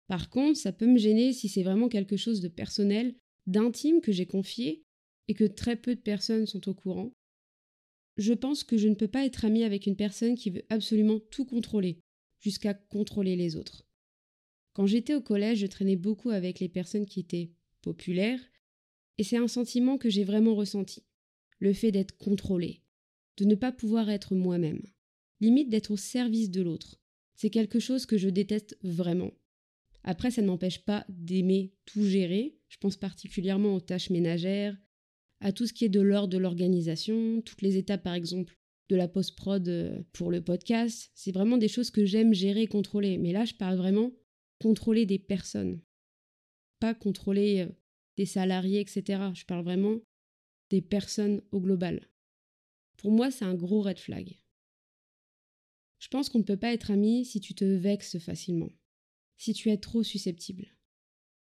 Par 0.06 0.30
contre, 0.30 0.58
ça 0.58 0.72
peut 0.72 0.86
me 0.86 0.96
gêner 0.96 1.34
si 1.34 1.50
c'est 1.50 1.62
vraiment 1.62 1.90
quelque 1.90 2.16
chose 2.16 2.40
de 2.40 2.48
personnel, 2.48 3.14
d'intime 3.46 4.00
que 4.00 4.12
j'ai 4.12 4.24
confié 4.24 4.86
et 5.28 5.34
que 5.34 5.44
très 5.44 5.76
peu 5.76 5.94
de 5.94 6.00
personnes 6.00 6.46
sont 6.46 6.66
au 6.70 6.74
courant, 6.74 7.12
je 8.16 8.32
pense 8.32 8.64
que 8.64 8.78
je 8.78 8.88
ne 8.88 8.94
peux 8.94 9.08
pas 9.08 9.26
être 9.26 9.44
amie 9.44 9.64
avec 9.64 9.86
une 9.86 9.96
personne 9.96 10.36
qui 10.36 10.48
veut 10.48 10.64
absolument 10.70 11.20
tout 11.30 11.44
contrôler, 11.44 12.00
jusqu'à 12.40 12.72
contrôler 12.72 13.36
les 13.36 13.56
autres. 13.56 13.86
Quand 14.72 14.86
j'étais 14.86 15.14
au 15.14 15.20
collège, 15.20 15.58
je 15.58 15.66
traînais 15.66 15.96
beaucoup 15.96 16.30
avec 16.30 16.60
les 16.60 16.70
personnes 16.70 17.04
qui 17.04 17.20
étaient 17.20 17.52
populaires, 17.82 18.40
et 19.18 19.22
c'est 19.22 19.36
un 19.36 19.48
sentiment 19.48 19.98
que 19.98 20.08
j'ai 20.08 20.24
vraiment 20.24 20.54
ressenti. 20.54 21.02
Le 21.58 21.72
fait 21.72 21.92
d'être 21.92 22.16
contrôlé, 22.18 22.82
de 23.38 23.44
ne 23.44 23.54
pas 23.54 23.72
pouvoir 23.72 24.10
être 24.10 24.34
moi-même, 24.34 24.82
limite 25.40 25.68
d'être 25.68 25.90
au 25.90 25.96
service 25.96 26.50
de 26.50 26.62
l'autre. 26.62 27.00
C'est 27.34 27.50
quelque 27.50 27.80
chose 27.80 28.06
que 28.06 28.18
je 28.18 28.28
déteste 28.28 28.78
vraiment. 28.82 29.32
Après, 30.04 30.30
ça 30.30 30.42
ne 30.42 30.46
m'empêche 30.46 30.84
pas 30.84 31.04
d'aimer 31.08 31.74
tout 31.84 32.04
gérer. 32.04 32.58
Je 32.68 32.78
pense 32.78 32.96
particulièrement 32.96 33.74
aux 33.74 33.80
tâches 33.80 34.10
ménagères, 34.10 34.76
à 35.40 35.52
tout 35.52 35.66
ce 35.66 35.72
qui 35.72 35.84
est 35.84 35.90
de 35.90 36.00
l'ordre 36.00 36.32
de 36.32 36.38
l'organisation, 36.38 37.42
toutes 37.42 37.62
les 37.62 37.76
étapes 37.76 38.02
par 38.02 38.14
exemple 38.14 38.56
de 38.88 38.96
la 38.96 39.08
post-prod 39.08 39.68
euh, 39.68 40.02
pour 40.12 40.30
le 40.30 40.42
podcast. 40.42 41.10
C'est 41.14 41.32
vraiment 41.32 41.58
des 41.58 41.68
choses 41.68 41.90
que 41.90 42.04
j'aime 42.04 42.32
gérer 42.32 42.66
contrôler. 42.66 43.18
Mais 43.18 43.32
là, 43.32 43.44
je 43.44 43.54
parle 43.54 43.76
vraiment 43.76 44.12
contrôler 44.60 45.06
des 45.06 45.18
personnes, 45.18 45.80
pas 46.80 46.94
contrôler 46.94 47.66
euh, 47.66 47.72
des 48.16 48.26
salariés, 48.26 48.80
etc. 48.80 49.30
Je 49.34 49.44
parle 49.44 49.64
vraiment 49.64 49.98
des 50.70 50.82
personnes 50.82 51.42
au 51.52 51.60
global. 51.60 52.08
Pour 52.96 53.10
moi, 53.10 53.30
c'est 53.30 53.44
un 53.44 53.54
gros 53.54 53.82
red 53.82 53.98
flag. 53.98 54.40
Je 55.98 56.08
pense 56.08 56.28
qu'on 56.28 56.38
ne 56.38 56.44
peut 56.44 56.56
pas 56.56 56.72
être 56.72 56.90
ami 56.90 57.24
si 57.24 57.40
tu 57.40 57.54
te 57.54 57.64
vexes 57.64 58.18
facilement, 58.18 58.70
si 59.36 59.54
tu 59.54 59.70
es 59.70 59.76
trop 59.76 60.02
susceptible. 60.02 60.76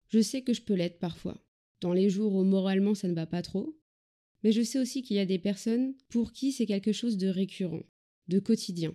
Je 0.08 0.20
sais 0.20 0.42
que 0.42 0.52
je 0.52 0.62
peux 0.62 0.74
l'être 0.74 0.98
parfois, 0.98 1.44
dans 1.80 1.92
les 1.92 2.10
jours 2.10 2.34
où 2.34 2.44
moralement 2.44 2.94
ça 2.94 3.08
ne 3.08 3.14
va 3.14 3.26
pas 3.26 3.42
trop, 3.42 3.78
mais 4.42 4.52
je 4.52 4.62
sais 4.62 4.78
aussi 4.78 5.02
qu'il 5.02 5.16
y 5.16 5.20
a 5.20 5.26
des 5.26 5.38
personnes 5.38 5.94
pour 6.08 6.32
qui 6.32 6.52
c'est 6.52 6.66
quelque 6.66 6.92
chose 6.92 7.16
de 7.16 7.28
récurrent, 7.28 7.84
de 8.28 8.38
quotidien. 8.38 8.94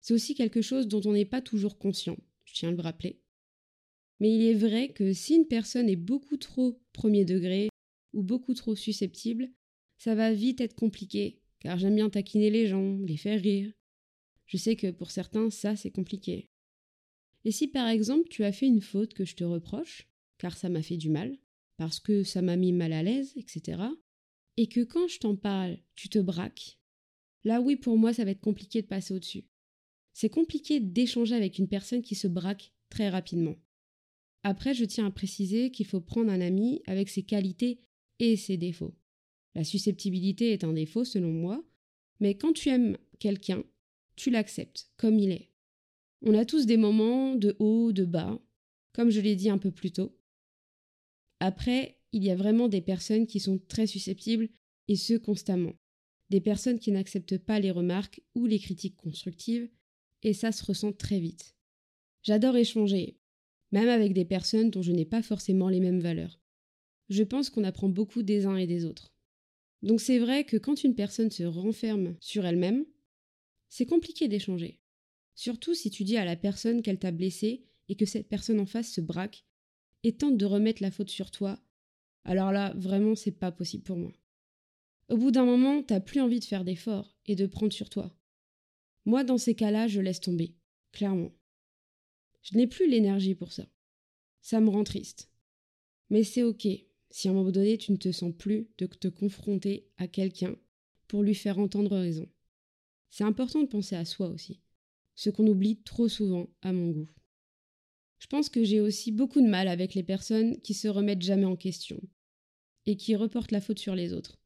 C'est 0.00 0.14
aussi 0.14 0.34
quelque 0.34 0.62
chose 0.62 0.88
dont 0.88 1.02
on 1.04 1.12
n'est 1.12 1.24
pas 1.24 1.42
toujours 1.42 1.78
conscient, 1.78 2.16
je 2.44 2.54
tiens 2.54 2.70
à 2.70 2.72
le 2.72 2.80
rappeler. 2.80 3.20
Mais 4.20 4.34
il 4.34 4.42
est 4.46 4.54
vrai 4.54 4.92
que 4.92 5.12
si 5.12 5.34
une 5.34 5.46
personne 5.46 5.88
est 5.88 5.96
beaucoup 5.96 6.36
trop 6.36 6.80
premier 6.92 7.24
degré 7.24 7.68
ou 8.12 8.22
beaucoup 8.22 8.54
trop 8.54 8.74
susceptible, 8.74 9.50
ça 9.98 10.14
va 10.14 10.32
vite 10.32 10.60
être 10.60 10.74
compliqué, 10.74 11.40
car 11.60 11.78
j'aime 11.78 11.96
bien 11.96 12.10
taquiner 12.10 12.50
les 12.50 12.66
gens, 12.66 12.98
les 13.00 13.16
faire 13.16 13.40
rire. 13.40 13.72
Je 14.46 14.56
sais 14.56 14.76
que 14.76 14.90
pour 14.90 15.10
certains, 15.10 15.50
ça 15.50 15.76
c'est 15.76 15.90
compliqué. 15.90 16.50
Et 17.44 17.50
si 17.50 17.68
par 17.68 17.88
exemple 17.88 18.28
tu 18.28 18.44
as 18.44 18.52
fait 18.52 18.66
une 18.66 18.80
faute 18.80 19.14
que 19.14 19.24
je 19.24 19.36
te 19.36 19.44
reproche, 19.44 20.08
car 20.38 20.56
ça 20.56 20.68
m'a 20.68 20.82
fait 20.82 20.96
du 20.96 21.10
mal, 21.10 21.36
parce 21.76 22.00
que 22.00 22.24
ça 22.24 22.42
m'a 22.42 22.56
mis 22.56 22.72
mal 22.72 22.92
à 22.92 23.02
l'aise, 23.02 23.32
etc. 23.36 23.82
Et 24.56 24.68
que 24.68 24.80
quand 24.80 25.08
je 25.08 25.18
t'en 25.18 25.36
parle, 25.36 25.78
tu 25.94 26.08
te 26.08 26.18
braques. 26.18 26.78
Là 27.44 27.60
oui, 27.60 27.76
pour 27.76 27.96
moi, 27.96 28.12
ça 28.12 28.24
va 28.24 28.32
être 28.32 28.40
compliqué 28.40 28.82
de 28.82 28.86
passer 28.86 29.14
au-dessus. 29.14 29.44
C'est 30.12 30.30
compliqué 30.30 30.80
d'échanger 30.80 31.36
avec 31.36 31.58
une 31.58 31.68
personne 31.68 32.02
qui 32.02 32.16
se 32.16 32.26
braque 32.26 32.72
très 32.88 33.08
rapidement. 33.08 33.56
Après, 34.42 34.74
je 34.74 34.84
tiens 34.84 35.06
à 35.06 35.10
préciser 35.10 35.70
qu'il 35.70 35.86
faut 35.86 36.00
prendre 36.00 36.30
un 36.32 36.40
ami 36.40 36.82
avec 36.86 37.08
ses 37.08 37.22
qualités 37.22 37.80
et 38.18 38.36
ses 38.36 38.56
défauts. 38.56 38.94
La 39.54 39.64
susceptibilité 39.64 40.52
est 40.52 40.64
un 40.64 40.72
défaut 40.72 41.04
selon 41.04 41.32
moi, 41.32 41.64
mais 42.20 42.36
quand 42.36 42.52
tu 42.52 42.68
aimes 42.68 42.96
quelqu'un, 43.18 43.64
tu 44.16 44.30
l'acceptes 44.30 44.90
comme 44.96 45.18
il 45.18 45.30
est. 45.30 45.50
On 46.22 46.34
a 46.34 46.44
tous 46.44 46.66
des 46.66 46.76
moments 46.76 47.34
de 47.34 47.56
haut, 47.58 47.92
de 47.92 48.04
bas, 48.04 48.40
comme 48.92 49.10
je 49.10 49.20
l'ai 49.20 49.36
dit 49.36 49.50
un 49.50 49.58
peu 49.58 49.70
plus 49.70 49.92
tôt. 49.92 50.16
Après, 51.40 51.98
il 52.12 52.24
y 52.24 52.30
a 52.30 52.36
vraiment 52.36 52.68
des 52.68 52.80
personnes 52.80 53.26
qui 53.26 53.38
sont 53.38 53.58
très 53.68 53.86
susceptibles, 53.86 54.48
et 54.88 54.96
ce 54.96 55.14
constamment. 55.14 55.74
Des 56.30 56.40
personnes 56.40 56.78
qui 56.78 56.90
n'acceptent 56.92 57.38
pas 57.38 57.60
les 57.60 57.70
remarques 57.70 58.22
ou 58.34 58.46
les 58.46 58.58
critiques 58.58 58.96
constructives, 58.96 59.68
et 60.22 60.32
ça 60.32 60.50
se 60.50 60.64
ressent 60.64 60.92
très 60.92 61.20
vite. 61.20 61.54
J'adore 62.22 62.56
échanger, 62.56 63.18
même 63.70 63.88
avec 63.88 64.12
des 64.12 64.24
personnes 64.24 64.70
dont 64.70 64.82
je 64.82 64.92
n'ai 64.92 65.04
pas 65.04 65.22
forcément 65.22 65.68
les 65.68 65.80
mêmes 65.80 66.00
valeurs. 66.00 66.40
Je 67.08 67.22
pense 67.22 67.50
qu'on 67.50 67.64
apprend 67.64 67.88
beaucoup 67.88 68.22
des 68.22 68.46
uns 68.46 68.56
et 68.56 68.66
des 68.66 68.84
autres. 68.84 69.14
Donc 69.82 70.00
c'est 70.00 70.18
vrai 70.18 70.44
que 70.44 70.56
quand 70.56 70.84
une 70.84 70.94
personne 70.94 71.30
se 71.30 71.44
renferme 71.44 72.16
sur 72.20 72.44
elle-même, 72.44 72.84
c'est 73.68 73.86
compliqué 73.86 74.28
d'échanger. 74.28 74.80
Surtout 75.34 75.74
si 75.74 75.90
tu 75.90 76.04
dis 76.04 76.16
à 76.16 76.24
la 76.24 76.36
personne 76.36 76.82
qu'elle 76.82 76.98
t'a 76.98 77.12
blessé 77.12 77.64
et 77.88 77.94
que 77.94 78.06
cette 78.06 78.28
personne 78.28 78.60
en 78.60 78.66
face 78.66 78.92
se 78.92 79.00
braque 79.00 79.44
et 80.02 80.16
tente 80.16 80.36
de 80.36 80.44
remettre 80.44 80.82
la 80.82 80.90
faute 80.90 81.10
sur 81.10 81.30
toi, 81.30 81.60
alors 82.24 82.52
là, 82.52 82.74
vraiment, 82.76 83.14
c'est 83.14 83.32
pas 83.32 83.52
possible 83.52 83.84
pour 83.84 83.96
moi. 83.96 84.12
Au 85.08 85.16
bout 85.16 85.30
d'un 85.30 85.44
moment, 85.44 85.82
t'as 85.82 86.00
plus 86.00 86.20
envie 86.20 86.40
de 86.40 86.44
faire 86.44 86.64
d'efforts 86.64 87.16
et 87.24 87.36
de 87.36 87.46
prendre 87.46 87.72
sur 87.72 87.88
toi. 87.88 88.14
Moi, 89.06 89.24
dans 89.24 89.38
ces 89.38 89.54
cas-là, 89.54 89.88
je 89.88 90.00
laisse 90.00 90.20
tomber, 90.20 90.54
clairement. 90.92 91.32
Je 92.42 92.56
n'ai 92.56 92.66
plus 92.66 92.88
l'énergie 92.88 93.34
pour 93.34 93.52
ça. 93.52 93.66
Ça 94.42 94.60
me 94.60 94.68
rend 94.68 94.84
triste. 94.84 95.30
Mais 96.10 96.24
c'est 96.24 96.42
ok 96.42 96.66
si 97.10 97.28
à 97.28 97.30
un 97.30 97.34
moment 97.34 97.50
donné 97.50 97.78
tu 97.78 97.92
ne 97.92 97.96
te 97.96 98.12
sens 98.12 98.32
plus 98.36 98.68
de 98.78 98.86
te 98.86 99.08
confronter 99.08 99.88
à 99.96 100.08
quelqu'un 100.08 100.56
pour 101.06 101.22
lui 101.22 101.34
faire 101.34 101.58
entendre 101.58 101.96
raison. 101.96 102.28
C'est 103.10 103.24
important 103.24 103.62
de 103.62 103.68
penser 103.68 103.96
à 103.96 104.04
soi 104.04 104.28
aussi, 104.28 104.60
ce 105.14 105.30
qu'on 105.30 105.46
oublie 105.46 105.82
trop 105.82 106.08
souvent 106.08 106.48
à 106.62 106.72
mon 106.72 106.90
goût. 106.90 107.10
Je 108.18 108.26
pense 108.26 108.48
que 108.48 108.64
j'ai 108.64 108.80
aussi 108.80 109.12
beaucoup 109.12 109.40
de 109.40 109.46
mal 109.46 109.68
avec 109.68 109.94
les 109.94 110.02
personnes 110.02 110.60
qui 110.60 110.74
se 110.74 110.88
remettent 110.88 111.22
jamais 111.22 111.44
en 111.44 111.56
question 111.56 112.00
et 112.86 112.96
qui 112.96 113.16
reportent 113.16 113.52
la 113.52 113.60
faute 113.60 113.78
sur 113.78 113.94
les 113.94 114.12
autres, 114.12 114.38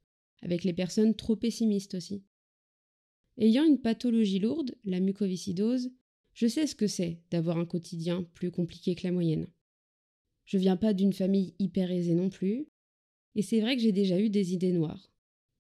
avec 0.43 0.65
les 0.65 0.73
personnes 0.73 1.15
trop 1.15 1.37
pessimistes 1.37 1.95
aussi. 1.95 2.23
Ayant 3.39 3.65
une 3.65 3.81
pathologie 3.81 4.41
lourde, 4.41 4.75
la 4.85 5.01
mucoviscidose, 5.01 5.91
je 6.35 6.47
sais 6.47 6.67
ce 6.67 6.75
que 6.75 6.87
c'est 6.87 7.23
d'avoir 7.31 7.59
un 7.59 7.67
quotidien 7.67 8.25
plus 8.35 8.51
compliqué 8.51 8.95
que 8.95 9.07
la 9.07 9.13
moyenne. 9.13 9.47
Je 10.45 10.59
viens 10.59 10.77
pas 10.77 10.93
d'une 10.93 11.13
famille 11.13 11.55
hyper 11.59 11.91
aisée 11.91 12.15
non 12.15 12.31
plus, 12.31 12.67
et 13.35 13.43
c'est 13.43 13.61
vrai 13.61 13.77
que 13.77 13.83
j'ai 13.83 13.93
déjà 13.93 14.19
eu 14.19 14.29
des 14.29 14.53
idées 14.53 14.73
noires, 14.73 15.13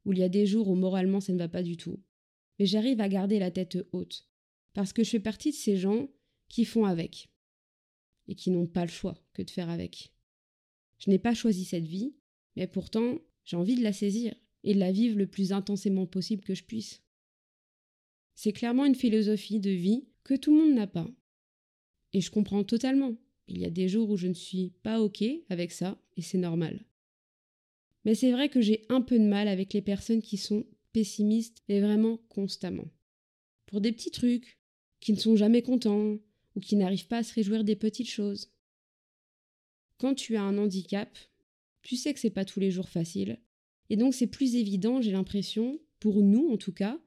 où 0.04 0.12
il 0.12 0.18
y 0.18 0.22
a 0.22 0.28
des 0.28 0.46
jours 0.46 0.68
où 0.68 0.74
moralement 0.74 1.20
ça 1.20 1.32
ne 1.32 1.38
va 1.38 1.48
pas 1.48 1.62
du 1.62 1.76
tout, 1.76 2.00
mais 2.58 2.66
j'arrive 2.66 3.00
à 3.00 3.08
garder 3.08 3.38
la 3.38 3.50
tête 3.50 3.78
haute, 3.92 4.28
parce 4.72 4.92
que 4.92 5.04
je 5.04 5.10
fais 5.10 5.20
partie 5.20 5.50
de 5.50 5.56
ces 5.56 5.76
gens 5.76 6.08
qui 6.48 6.64
font 6.64 6.84
avec 6.84 7.30
et 8.28 8.34
qui 8.34 8.50
n'ont 8.50 8.66
pas 8.66 8.84
le 8.84 8.90
choix 8.90 9.16
que 9.32 9.42
de 9.42 9.50
faire 9.50 9.70
avec. 9.70 10.12
Je 10.98 11.10
n'ai 11.10 11.18
pas 11.18 11.34
choisi 11.34 11.64
cette 11.64 11.86
vie, 11.86 12.14
mais 12.56 12.66
pourtant 12.66 13.18
j'ai 13.44 13.56
envie 13.56 13.74
de 13.74 13.82
la 13.82 13.92
saisir 13.92 14.34
et 14.64 14.74
de 14.74 14.78
la 14.78 14.92
vivre 14.92 15.18
le 15.18 15.26
plus 15.26 15.52
intensément 15.52 16.06
possible 16.06 16.44
que 16.44 16.54
je 16.54 16.64
puisse. 16.64 17.02
C'est 18.34 18.52
clairement 18.52 18.84
une 18.84 18.94
philosophie 18.94 19.60
de 19.60 19.70
vie 19.70 20.06
que 20.24 20.34
tout 20.34 20.54
le 20.54 20.62
monde 20.62 20.74
n'a 20.74 20.86
pas. 20.86 21.08
Et 22.12 22.20
je 22.20 22.30
comprends 22.30 22.64
totalement. 22.64 23.16
Il 23.48 23.58
y 23.58 23.64
a 23.64 23.70
des 23.70 23.88
jours 23.88 24.10
où 24.10 24.16
je 24.16 24.28
ne 24.28 24.34
suis 24.34 24.70
pas 24.82 25.00
OK 25.00 25.24
avec 25.48 25.72
ça, 25.72 25.98
et 26.16 26.22
c'est 26.22 26.38
normal. 26.38 26.84
Mais 28.04 28.14
c'est 28.14 28.32
vrai 28.32 28.48
que 28.48 28.60
j'ai 28.60 28.84
un 28.88 29.00
peu 29.00 29.18
de 29.18 29.24
mal 29.24 29.48
avec 29.48 29.72
les 29.72 29.82
personnes 29.82 30.22
qui 30.22 30.36
sont 30.36 30.64
pessimistes 30.92 31.62
et 31.68 31.80
vraiment 31.80 32.18
constamment. 32.28 32.88
Pour 33.66 33.80
des 33.80 33.92
petits 33.92 34.10
trucs, 34.10 34.58
qui 35.00 35.12
ne 35.12 35.18
sont 35.18 35.36
jamais 35.36 35.62
contents, 35.62 36.18
ou 36.54 36.60
qui 36.60 36.76
n'arrivent 36.76 37.06
pas 37.06 37.18
à 37.18 37.22
se 37.22 37.34
réjouir 37.34 37.64
des 37.64 37.76
petites 37.76 38.10
choses. 38.10 38.50
quand 39.98 40.14
tu 40.14 40.34
as 40.36 40.42
un 40.42 40.58
handicap, 40.58 41.16
tu 41.82 41.94
sais 41.96 42.12
que 42.12 42.18
c'est 42.18 42.30
pas 42.30 42.44
tous 42.44 42.58
les 42.58 42.72
jours 42.72 42.88
facile. 42.88 43.38
Et 43.88 43.96
donc 43.96 44.14
c'est 44.14 44.26
plus 44.26 44.56
évident, 44.56 45.00
j'ai 45.00 45.12
l'impression, 45.12 45.80
pour 46.00 46.22
nous 46.22 46.50
en 46.50 46.56
tout 46.56 46.72
cas, 46.72 47.00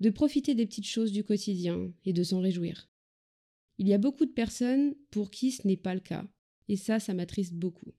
de 0.00 0.10
profiter 0.10 0.56
des 0.56 0.66
petites 0.66 0.88
choses 0.88 1.12
du 1.12 1.22
quotidien 1.22 1.92
et 2.04 2.12
de 2.12 2.22
s'en 2.24 2.40
réjouir. 2.40 2.89
Il 3.80 3.88
y 3.88 3.94
a 3.94 3.98
beaucoup 3.98 4.26
de 4.26 4.30
personnes 4.30 4.94
pour 5.10 5.30
qui 5.30 5.52
ce 5.52 5.66
n'est 5.66 5.78
pas 5.78 5.94
le 5.94 6.00
cas, 6.00 6.26
et 6.68 6.76
ça, 6.76 7.00
ça 7.00 7.14
m'attriste 7.14 7.54
beaucoup. 7.54 7.94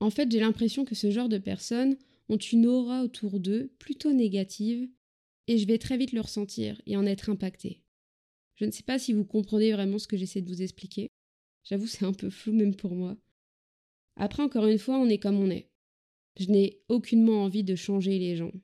En 0.00 0.08
fait, 0.08 0.32
j'ai 0.32 0.40
l'impression 0.40 0.86
que 0.86 0.94
ce 0.94 1.10
genre 1.10 1.28
de 1.28 1.36
personnes 1.36 1.98
ont 2.30 2.38
une 2.38 2.64
aura 2.64 3.02
autour 3.02 3.38
d'eux 3.38 3.70
plutôt 3.78 4.14
négative, 4.14 4.88
et 5.46 5.58
je 5.58 5.66
vais 5.66 5.76
très 5.76 5.98
vite 5.98 6.12
le 6.12 6.22
ressentir 6.22 6.80
et 6.86 6.96
en 6.96 7.04
être 7.04 7.28
impacté. 7.28 7.82
Je 8.54 8.64
ne 8.64 8.70
sais 8.70 8.82
pas 8.82 8.98
si 8.98 9.12
vous 9.12 9.26
comprenez 9.26 9.74
vraiment 9.74 9.98
ce 9.98 10.08
que 10.08 10.16
j'essaie 10.16 10.40
de 10.40 10.48
vous 10.48 10.62
expliquer. 10.62 11.08
J'avoue, 11.64 11.86
c'est 11.86 12.06
un 12.06 12.14
peu 12.14 12.30
flou 12.30 12.54
même 12.54 12.74
pour 12.74 12.94
moi. 12.94 13.14
Après, 14.16 14.42
encore 14.42 14.68
une 14.68 14.78
fois, 14.78 14.98
on 14.98 15.10
est 15.10 15.18
comme 15.18 15.38
on 15.38 15.50
est. 15.50 15.68
Je 16.40 16.46
n'ai 16.46 16.80
aucunement 16.88 17.44
envie 17.44 17.62
de 17.62 17.74
changer 17.74 18.18
les 18.18 18.36
gens. 18.36 18.54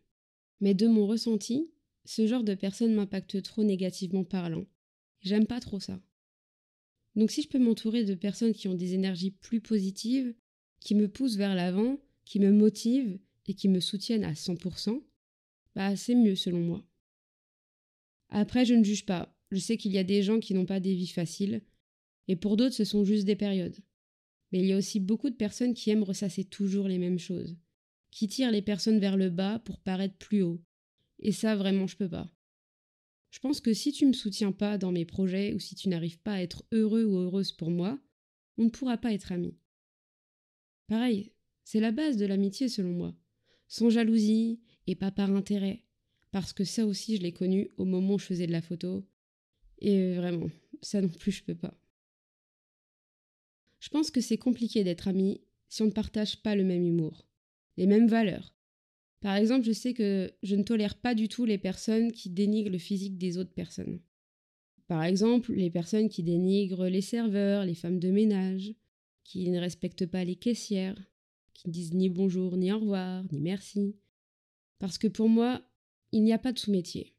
Mais 0.63 0.73
de 0.73 0.87
mon 0.87 1.07
ressenti, 1.07 1.71
ce 2.07 2.27
genre 2.27 2.45
de 2.45 2.55
personne 2.55 2.95
m'impacte 2.95 3.43
trop 3.43 3.63
négativement 3.63 4.25
parlant. 4.25 4.65
J'aime 5.21 5.47
pas 5.47 5.61
trop 5.61 5.81
ça. 5.81 6.01
Donc 7.17 7.31
si 7.31 7.43
je 7.43 7.49
peux 7.49 7.59
m'entourer 7.59 8.05
de 8.05 8.15
personnes 8.15 8.53
qui 8.53 8.69
ont 8.69 8.75
des 8.75 8.95
énergies 8.95 9.31
plus 9.31 9.61
positives, 9.61 10.35
qui 10.81 10.95
me 10.95 11.09
poussent 11.09 11.37
vers 11.37 11.55
l'avant, 11.55 11.99
qui 12.25 12.41
me 12.41 12.51
motivent 12.51 13.19
et 13.47 13.55
qui 13.55 13.69
me 13.69 13.81
soutiennent 13.81 14.25
à 14.25 14.33
100%, 14.33 15.03
bah 15.75 15.97
c'est 15.97 16.15
mieux 16.15 16.37
selon 16.37 16.61
moi. 16.61 16.85
Après, 18.31 18.65
je 18.65 18.75
ne 18.75 18.85
juge 18.85 19.07
pas. 19.07 19.37
Je 19.51 19.59
sais 19.59 19.77
qu'il 19.77 19.93
y 19.93 19.99
a 19.99 20.05
des 20.05 20.23
gens 20.23 20.41
qui 20.41 20.55
n'ont 20.55 20.67
pas 20.67 20.81
des 20.81 20.95
vies 20.95 21.07
faciles, 21.07 21.63
et 22.27 22.37
pour 22.37 22.57
d'autres 22.57 22.75
ce 22.75 22.85
sont 22.85 23.05
juste 23.05 23.27
des 23.27 23.37
périodes. 23.37 23.77
Mais 24.51 24.61
il 24.61 24.67
y 24.67 24.73
a 24.73 24.77
aussi 24.77 24.99
beaucoup 24.99 25.31
de 25.31 25.37
personnes 25.37 25.75
qui 25.75 25.91
aiment 25.91 26.03
ressasser 26.03 26.45
toujours 26.45 26.89
les 26.89 26.99
mêmes 26.99 27.19
choses, 27.19 27.57
qui 28.11 28.29
tirent 28.29 28.51
les 28.51 28.63
personnes 28.63 28.99
vers 28.99 29.17
le 29.17 29.31
bas 29.31 29.61
pour 29.61 29.79
paraître 29.79 30.17
plus 30.17 30.43
haut, 30.43 30.61
et 31.21 31.33
ça, 31.33 31.57
vraiment, 31.57 31.87
je 31.87 31.97
peux 31.97 32.09
pas. 32.09 32.34
Je 33.35 33.41
pense 33.41 33.61
que 33.61 33.75
si 33.75 33.91
tu 33.91 34.07
me 34.07 34.13
soutiens 34.13 34.53
pas 34.53 34.79
dans 34.79 34.93
mes 34.93 35.05
projets 35.05 35.55
ou 35.55 35.59
si 35.59 35.75
tu 35.75 35.89
n'arrives 35.89 36.21
pas 36.21 36.35
à 36.35 36.41
être 36.41 36.65
heureux 36.71 37.03
ou 37.03 37.19
heureuse 37.19 37.51
pour 37.51 37.69
moi, 37.69 37.99
on 38.59 38.67
ne 38.67 38.71
pourra 38.71 38.97
pas 38.97 39.13
être 39.13 39.33
amis. 39.33 39.59
Pareil, 40.87 41.33
c'est 41.65 41.81
la 41.81 41.91
base 41.91 42.17
de 42.17 42.27
l'amitié 42.27 42.69
selon 42.69 42.93
moi. 42.93 43.13
Sans 43.67 43.91
jalousie 43.91 44.61
et 44.87 44.95
pas 44.95 45.11
par 45.11 45.33
intérêt. 45.33 45.83
Parce 46.31 46.53
que 46.53 46.63
ça 46.63 46.87
aussi, 46.87 47.17
je 47.17 47.23
l'ai 47.23 47.33
connu 47.33 47.73
au 47.77 47.85
moment 47.85 48.15
où 48.15 48.19
je 48.21 48.27
faisais 48.27 48.47
de 48.47 48.53
la 48.53 48.63
photo. 48.63 49.05
Et 49.79 50.15
vraiment, 50.15 50.49
ça 50.81 51.03
non 51.03 51.09
plus, 51.09 51.33
je 51.33 51.43
peux 51.43 51.57
pas. 51.57 51.77
Je 53.81 53.89
pense 53.89 54.13
que 54.13 54.21
c'est 54.21 54.39
compliqué 54.39 54.85
d'être 54.85 55.09
ami 55.09 55.41
si 55.69 55.83
on 55.83 55.87
ne 55.87 55.91
partage 55.91 56.41
pas 56.41 56.55
le 56.55 56.63
même 56.63 56.87
humour, 56.87 57.27
les 57.79 57.89
mêmes 57.89 58.07
valeurs, 58.07 58.55
par 59.25 59.37
exemple, 59.37 59.65
je 59.65 59.73
sais 59.73 59.95
que 59.95 60.31
je 60.43 60.55
ne 60.55 60.65
tolère 60.65 60.97
pas 60.97 61.15
du 61.15 61.29
tout 61.29 61.47
les 61.47 61.57
personnes 61.57 62.13
qui 62.13 62.29
dénigrent 62.29 62.71
le 62.71 62.77
physique 62.77 63.17
des 63.17 63.39
autres 63.39 63.55
personnes. 63.55 64.01
Par 64.87 65.03
exemple, 65.03 65.55
les 65.55 65.71
personnes 65.71 66.11
qui 66.11 66.23
dénigrent 66.23 66.89
les 66.89 67.01
serveurs, 67.01 67.65
les 67.65 67.75
femmes 67.75 67.99
de 67.99 68.11
ménage, 68.11 68.75
qui 69.25 69.49
ne 69.49 69.59
respectent 69.59 70.05
pas 70.05 70.25
les 70.25 70.37
caissières, 70.37 71.03
qui 71.55 71.69
ne 71.69 71.73
disent 71.73 71.95
ni 71.95 72.11
bonjour, 72.11 72.59
ni 72.59 72.71
au 72.71 72.79
revoir, 72.81 73.25
ni 73.33 73.41
merci. 73.41 73.97
Parce 74.79 74.99
que 74.99 75.09
pour 75.09 75.31
moi, 75.31 75.63
il 76.13 76.23
n'y 76.23 76.35
a 76.35 76.39
pas 76.39 76.53
de 76.53 76.59
sous-métier. 76.59 77.15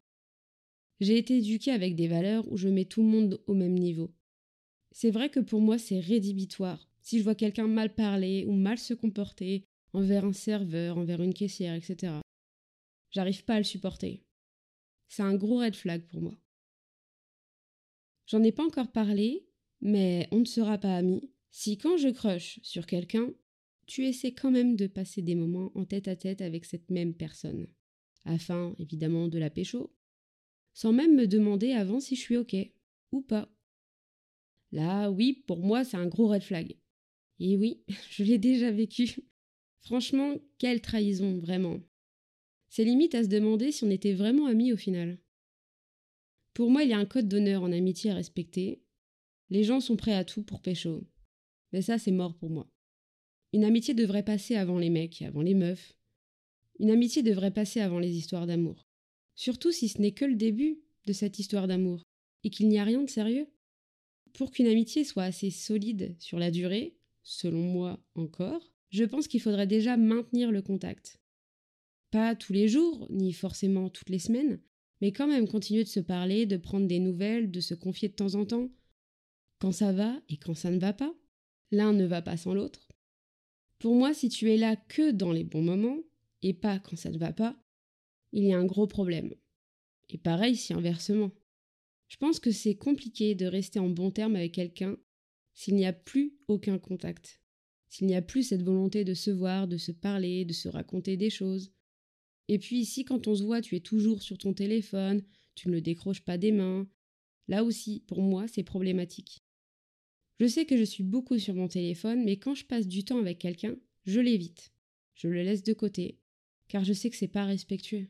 J'ai 0.99 1.17
été 1.17 1.39
éduquée 1.39 1.71
avec 1.71 1.95
des 1.95 2.07
valeurs 2.07 2.47
où 2.51 2.55
je 2.55 2.69
mets 2.69 2.85
tout 2.85 3.01
le 3.01 3.09
monde 3.09 3.41
au 3.47 3.55
même 3.55 3.73
niveau. 3.73 4.13
C'est 4.91 5.09
vrai 5.09 5.31
que 5.31 5.39
pour 5.39 5.59
moi, 5.59 5.79
c'est 5.79 6.01
rédhibitoire. 6.01 6.87
Si 7.01 7.17
je 7.17 7.23
vois 7.23 7.33
quelqu'un 7.33 7.65
mal 7.65 7.95
parler 7.95 8.45
ou 8.47 8.51
mal 8.51 8.77
se 8.77 8.93
comporter 8.93 9.65
envers 9.95 10.25
un 10.25 10.33
serveur, 10.33 10.97
envers 10.97 11.21
une 11.21 11.33
caissière, 11.33 11.73
etc. 11.73 12.13
J'arrive 13.11 13.43
pas 13.45 13.55
à 13.55 13.59
le 13.59 13.63
supporter. 13.63 14.23
C'est 15.07 15.23
un 15.23 15.35
gros 15.35 15.59
red 15.59 15.75
flag 15.75 16.05
pour 16.07 16.21
moi. 16.21 16.37
J'en 18.27 18.43
ai 18.43 18.51
pas 18.51 18.65
encore 18.65 18.91
parlé, 18.91 19.47
mais 19.81 20.27
on 20.31 20.39
ne 20.39 20.45
sera 20.45 20.77
pas 20.77 20.97
amis 20.97 21.31
si 21.57 21.77
quand 21.77 21.95
je 21.95 22.09
crush 22.09 22.59
sur 22.63 22.85
quelqu'un, 22.85 23.33
tu 23.85 24.05
essaies 24.05 24.33
quand 24.33 24.51
même 24.51 24.75
de 24.75 24.87
passer 24.87 25.21
des 25.21 25.35
moments 25.35 25.71
en 25.73 25.85
tête 25.85 26.09
à 26.09 26.17
tête 26.17 26.41
avec 26.41 26.65
cette 26.65 26.91
même 26.91 27.13
personne, 27.13 27.67
afin 28.25 28.75
évidemment 28.77 29.29
de 29.29 29.39
la 29.39 29.49
pécho, 29.49 29.95
sans 30.73 30.91
même 30.91 31.15
me 31.15 31.27
demander 31.27 31.71
avant 31.71 32.01
si 32.01 32.17
je 32.17 32.19
suis 32.19 32.35
ok 32.35 32.57
ou 33.13 33.21
pas. 33.21 33.49
Là, 34.73 35.09
oui, 35.09 35.45
pour 35.47 35.59
moi, 35.59 35.85
c'est 35.85 35.95
un 35.95 36.07
gros 36.07 36.27
red 36.27 36.43
flag. 36.43 36.75
Et 37.39 37.55
oui, 37.55 37.85
je 38.09 38.25
l'ai 38.25 38.37
déjà 38.37 38.69
vécu. 38.69 39.21
Franchement, 39.85 40.35
quelle 40.57 40.81
trahison, 40.81 41.37
vraiment. 41.37 41.79
C'est 42.69 42.83
limite 42.83 43.13
à 43.13 43.23
se 43.23 43.29
demander 43.29 43.71
si 43.71 43.83
on 43.83 43.91
était 43.91 44.15
vraiment 44.15 44.47
amis 44.47 44.73
au 44.73 44.77
final. 44.77 45.19
Pour 46.55 46.71
moi, 46.71 46.83
il 46.83 46.89
y 46.89 46.93
a 46.93 46.97
un 46.97 47.05
code 47.05 47.27
d'honneur 47.27 47.61
en 47.61 47.71
amitié 47.71 48.09
à 48.09 48.15
respecter. 48.15 48.81
Les 49.51 49.63
gens 49.63 49.79
sont 49.79 49.95
prêts 49.95 50.15
à 50.15 50.25
tout 50.25 50.41
pour 50.41 50.63
pécho. 50.63 51.07
Mais 51.71 51.83
ça, 51.83 51.99
c'est 51.99 52.11
mort 52.11 52.35
pour 52.35 52.49
moi. 52.49 52.67
Une 53.53 53.63
amitié 53.63 53.93
devrait 53.93 54.25
passer 54.25 54.55
avant 54.55 54.79
les 54.79 54.89
mecs, 54.89 55.21
avant 55.21 55.43
les 55.43 55.53
meufs. 55.53 55.95
Une 56.79 56.89
amitié 56.89 57.21
devrait 57.21 57.53
passer 57.53 57.79
avant 57.79 57.99
les 57.99 58.17
histoires 58.17 58.47
d'amour. 58.47 58.87
Surtout 59.35 59.71
si 59.71 59.87
ce 59.87 60.01
n'est 60.01 60.13
que 60.13 60.25
le 60.25 60.35
début 60.35 60.81
de 61.05 61.13
cette 61.13 61.37
histoire 61.37 61.67
d'amour, 61.67 62.01
et 62.43 62.49
qu'il 62.49 62.69
n'y 62.69 62.79
a 62.79 62.83
rien 62.83 63.03
de 63.03 63.09
sérieux. 63.09 63.47
Pour 64.33 64.49
qu'une 64.49 64.67
amitié 64.67 65.03
soit 65.03 65.23
assez 65.23 65.51
solide 65.51 66.15
sur 66.19 66.39
la 66.39 66.49
durée, 66.49 66.97
selon 67.21 67.61
moi 67.61 68.03
encore, 68.15 68.74
je 68.89 69.03
pense 69.03 69.27
qu'il 69.27 69.41
faudrait 69.41 69.67
déjà 69.67 69.97
maintenir 69.97 70.51
le 70.51 70.61
contact. 70.61 71.19
Pas 72.11 72.35
tous 72.35 72.53
les 72.53 72.67
jours, 72.67 73.07
ni 73.09 73.33
forcément 73.33 73.89
toutes 73.89 74.09
les 74.09 74.19
semaines, 74.19 74.61
mais 75.01 75.11
quand 75.11 75.27
même 75.27 75.47
continuer 75.47 75.83
de 75.83 75.89
se 75.89 75.99
parler, 75.99 76.45
de 76.45 76.57
prendre 76.57 76.87
des 76.87 76.99
nouvelles, 76.99 77.51
de 77.51 77.59
se 77.59 77.73
confier 77.73 78.07
de 78.07 78.13
temps 78.13 78.35
en 78.35 78.45
temps. 78.45 78.69
Quand 79.59 79.71
ça 79.71 79.91
va 79.91 80.21
et 80.29 80.37
quand 80.37 80.55
ça 80.55 80.71
ne 80.71 80.79
va 80.79 80.93
pas. 80.93 81.13
L'un 81.71 81.93
ne 81.93 82.05
va 82.05 82.21
pas 82.21 82.37
sans 82.37 82.53
l'autre. 82.53 82.87
Pour 83.79 83.95
moi, 83.95 84.13
si 84.13 84.29
tu 84.29 84.51
es 84.51 84.57
là 84.57 84.75
que 84.75 85.11
dans 85.11 85.31
les 85.31 85.43
bons 85.43 85.63
moments, 85.63 85.99
et 86.41 86.53
pas 86.53 86.79
quand 86.79 86.95
ça 86.95 87.09
ne 87.09 87.17
va 87.17 87.33
pas, 87.33 87.57
il 88.31 88.45
y 88.45 88.53
a 88.53 88.59
un 88.59 88.65
gros 88.65 88.87
problème. 88.87 89.33
Et 90.09 90.17
pareil 90.17 90.55
si 90.55 90.73
inversement. 90.73 91.31
Je 92.07 92.17
pense 92.17 92.39
que 92.39 92.51
c'est 92.51 92.75
compliqué 92.75 93.33
de 93.35 93.45
rester 93.45 93.79
en 93.79 93.89
bon 93.89 94.11
terme 94.11 94.35
avec 94.35 94.53
quelqu'un 94.53 94.97
s'il 95.53 95.75
n'y 95.75 95.85
a 95.85 95.93
plus 95.93 96.37
aucun 96.47 96.77
contact 96.77 97.41
s'il 97.95 98.07
n'y 98.07 98.15
a 98.15 98.21
plus 98.21 98.43
cette 98.43 98.61
volonté 98.61 99.05
de 99.05 99.13
se 99.13 99.31
voir, 99.31 99.69
de 99.69 99.77
se 99.77 99.93
parler, 99.93 100.43
de 100.43 100.51
se 100.51 100.67
raconter 100.67 101.15
des 101.15 101.29
choses. 101.29 101.71
Et 102.49 102.59
puis 102.59 102.77
ici, 102.77 103.05
quand 103.05 103.29
on 103.29 103.35
se 103.35 103.43
voit, 103.43 103.61
tu 103.61 103.77
es 103.77 103.79
toujours 103.79 104.21
sur 104.21 104.37
ton 104.37 104.53
téléphone, 104.53 105.23
tu 105.55 105.69
ne 105.69 105.75
le 105.75 105.81
décroches 105.81 106.19
pas 106.19 106.37
des 106.37 106.51
mains. 106.51 106.89
Là 107.47 107.63
aussi, 107.63 108.01
pour 108.05 108.21
moi, 108.21 108.49
c'est 108.49 108.63
problématique. 108.63 109.45
Je 110.41 110.45
sais 110.45 110.65
que 110.65 110.75
je 110.75 110.83
suis 110.83 111.05
beaucoup 111.05 111.39
sur 111.39 111.53
mon 111.53 111.69
téléphone, 111.69 112.25
mais 112.25 112.35
quand 112.35 112.53
je 112.53 112.65
passe 112.65 112.85
du 112.85 113.05
temps 113.05 113.19
avec 113.19 113.39
quelqu'un, 113.39 113.77
je 114.03 114.19
l'évite. 114.19 114.73
Je 115.13 115.29
le 115.29 115.41
laisse 115.43 115.63
de 115.63 115.71
côté, 115.71 116.19
car 116.67 116.83
je 116.83 116.91
sais 116.91 117.09
que 117.09 117.15
c'est 117.15 117.29
pas 117.29 117.45
respectueux. 117.45 118.09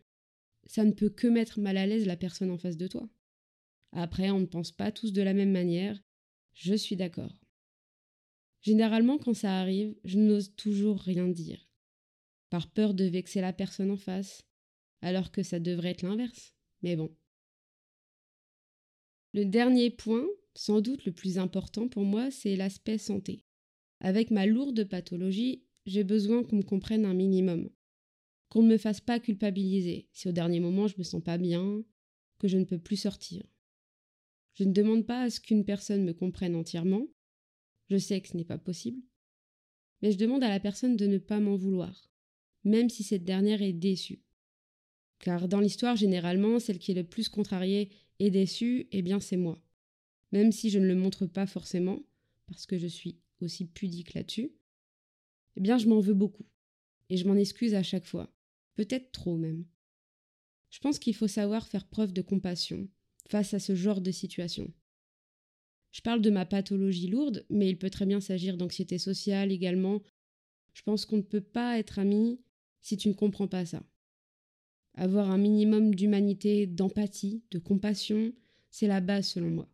Ça 0.65 0.83
ne 0.83 0.93
peut 0.93 1.11
que 1.11 1.27
mettre 1.27 1.59
mal 1.59 1.77
à 1.77 1.85
l'aise 1.85 2.07
la 2.07 2.17
personne 2.17 2.49
en 2.49 2.57
face 2.57 2.77
de 2.77 2.87
toi. 2.87 3.07
Après, 3.91 4.31
on 4.31 4.39
ne 4.39 4.47
pense 4.47 4.71
pas 4.71 4.91
tous 4.91 5.13
de 5.13 5.21
la 5.21 5.35
même 5.35 5.51
manière, 5.51 6.01
je 6.55 6.73
suis 6.73 6.95
d'accord. 6.95 7.44
Généralement, 8.65 9.19
quand 9.19 9.35
ça 9.35 9.59
arrive, 9.59 9.95
je 10.05 10.17
n'ose 10.17 10.55
toujours 10.55 10.99
rien 10.99 11.27
dire, 11.27 11.69
par 12.49 12.67
peur 12.67 12.95
de 12.95 13.03
vexer 13.05 13.39
la 13.39 13.53
personne 13.53 13.91
en 13.91 13.97
face, 13.97 14.43
alors 15.01 15.31
que 15.31 15.43
ça 15.43 15.59
devrait 15.59 15.91
être 15.91 16.01
l'inverse. 16.01 16.55
Mais 16.81 16.95
bon. 16.95 17.15
Le 19.33 19.45
dernier 19.45 19.91
point, 19.91 20.25
sans 20.55 20.81
doute 20.81 21.05
le 21.05 21.11
plus 21.11 21.37
important 21.37 21.87
pour 21.87 22.05
moi, 22.05 22.31
c'est 22.31 22.55
l'aspect 22.55 22.97
santé. 22.97 23.43
Avec 23.99 24.31
ma 24.31 24.47
lourde 24.47 24.83
pathologie, 24.85 25.63
j'ai 25.85 26.03
besoin 26.03 26.43
qu'on 26.43 26.55
me 26.55 26.63
comprenne 26.63 27.05
un 27.05 27.13
minimum, 27.13 27.69
qu'on 28.49 28.63
ne 28.63 28.69
me 28.69 28.77
fasse 28.79 28.99
pas 28.99 29.19
culpabiliser 29.19 30.09
si 30.11 30.27
au 30.27 30.31
dernier 30.31 30.59
moment 30.59 30.87
je 30.87 30.97
me 30.97 31.03
sens 31.03 31.21
pas 31.21 31.37
bien, 31.37 31.83
que 32.39 32.47
je 32.47 32.57
ne 32.57 32.65
peux 32.65 32.79
plus 32.79 32.97
sortir. 32.97 33.45
Je 34.55 34.63
ne 34.63 34.73
demande 34.73 35.05
pas 35.05 35.21
à 35.21 35.29
ce 35.29 35.39
qu'une 35.39 35.65
personne 35.65 36.03
me 36.03 36.13
comprenne 36.13 36.55
entièrement, 36.55 37.05
je 37.89 37.97
sais 37.97 38.21
que 38.21 38.27
ce 38.27 38.37
n'est 38.37 38.45
pas 38.45 38.57
possible. 38.57 39.01
Mais 40.01 40.11
je 40.11 40.17
demande 40.17 40.43
à 40.43 40.49
la 40.49 40.59
personne 40.59 40.95
de 40.95 41.07
ne 41.07 41.17
pas 41.17 41.39
m'en 41.39 41.55
vouloir, 41.55 42.11
même 42.63 42.89
si 42.89 43.03
cette 43.03 43.23
dernière 43.23 43.61
est 43.61 43.73
déçue. 43.73 44.21
Car 45.19 45.47
dans 45.47 45.59
l'histoire, 45.59 45.95
généralement, 45.95 46.59
celle 46.59 46.79
qui 46.79 46.91
est 46.91 46.95
le 46.95 47.03
plus 47.03 47.29
contrariée 47.29 47.89
et 48.19 48.29
déçue, 48.29 48.87
eh 48.91 49.01
bien 49.01 49.19
c'est 49.19 49.37
moi. 49.37 49.61
Même 50.31 50.51
si 50.51 50.69
je 50.69 50.79
ne 50.79 50.87
le 50.87 50.95
montre 50.95 51.25
pas 51.25 51.47
forcément, 51.47 52.03
parce 52.47 52.65
que 52.65 52.77
je 52.77 52.87
suis 52.87 53.17
aussi 53.41 53.65
pudique 53.65 54.13
là-dessus, 54.13 54.51
eh 55.55 55.61
bien 55.61 55.77
je 55.77 55.87
m'en 55.87 55.99
veux 55.99 56.13
beaucoup. 56.13 56.45
Et 57.09 57.17
je 57.17 57.27
m'en 57.27 57.35
excuse 57.35 57.75
à 57.75 57.83
chaque 57.83 58.05
fois. 58.05 58.33
Peut-être 58.75 59.11
trop 59.11 59.37
même. 59.37 59.65
Je 60.69 60.79
pense 60.79 60.99
qu'il 60.99 61.15
faut 61.15 61.27
savoir 61.27 61.67
faire 61.67 61.87
preuve 61.87 62.11
de 62.11 62.21
compassion 62.21 62.89
face 63.29 63.53
à 63.53 63.59
ce 63.59 63.75
genre 63.75 64.01
de 64.01 64.11
situation. 64.11 64.73
Je 65.95 66.01
parle 66.01 66.19
de 66.19 66.29
ma 66.29 66.45
pathologie 66.45 67.07
lourde, 67.07 67.45
mais 67.49 67.69
il 67.69 67.77
peut 67.77 67.89
très 67.89 68.05
bien 68.05 68.19
s'agir 68.19 68.57
d'anxiété 68.57 68.97
sociale 68.97 69.49
également. 69.49 70.01
Je 70.73 70.83
pense 70.83 71.05
qu'on 71.05 71.15
ne 71.15 71.21
peut 71.21 71.39
pas 71.39 71.79
être 71.79 71.99
ami 71.99 72.41
si 72.81 72.97
tu 72.97 73.07
ne 73.07 73.13
comprends 73.13 73.47
pas 73.47 73.65
ça. 73.65 73.81
Avoir 74.95 75.31
un 75.31 75.37
minimum 75.37 75.95
d'humanité, 75.95 76.67
d'empathie, 76.67 77.45
de 77.49 77.59
compassion, 77.59 78.33
c'est 78.71 78.87
la 78.87 78.99
base 78.99 79.27
selon 79.27 79.49
moi. 79.49 79.69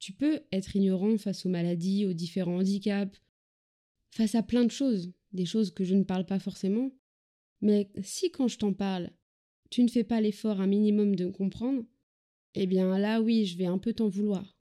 Tu 0.00 0.12
peux 0.12 0.40
être 0.50 0.74
ignorant 0.74 1.16
face 1.16 1.46
aux 1.46 1.48
maladies, 1.48 2.06
aux 2.06 2.12
différents 2.12 2.58
handicaps, 2.58 3.22
face 4.10 4.34
à 4.34 4.42
plein 4.42 4.64
de 4.64 4.72
choses, 4.72 5.12
des 5.32 5.46
choses 5.46 5.70
que 5.70 5.84
je 5.84 5.94
ne 5.94 6.02
parle 6.02 6.26
pas 6.26 6.40
forcément, 6.40 6.90
mais 7.60 7.88
si 8.02 8.32
quand 8.32 8.48
je 8.48 8.58
t'en 8.58 8.72
parle, 8.72 9.12
tu 9.70 9.84
ne 9.84 9.88
fais 9.88 10.02
pas 10.02 10.20
l'effort 10.20 10.60
un 10.60 10.66
minimum 10.66 11.14
de 11.14 11.28
comprendre, 11.28 11.84
eh 12.54 12.66
bien 12.66 12.98
là 12.98 13.20
oui, 13.20 13.46
je 13.46 13.56
vais 13.56 13.66
un 13.66 13.78
peu 13.78 13.92
t'en 13.92 14.08
vouloir 14.08 14.59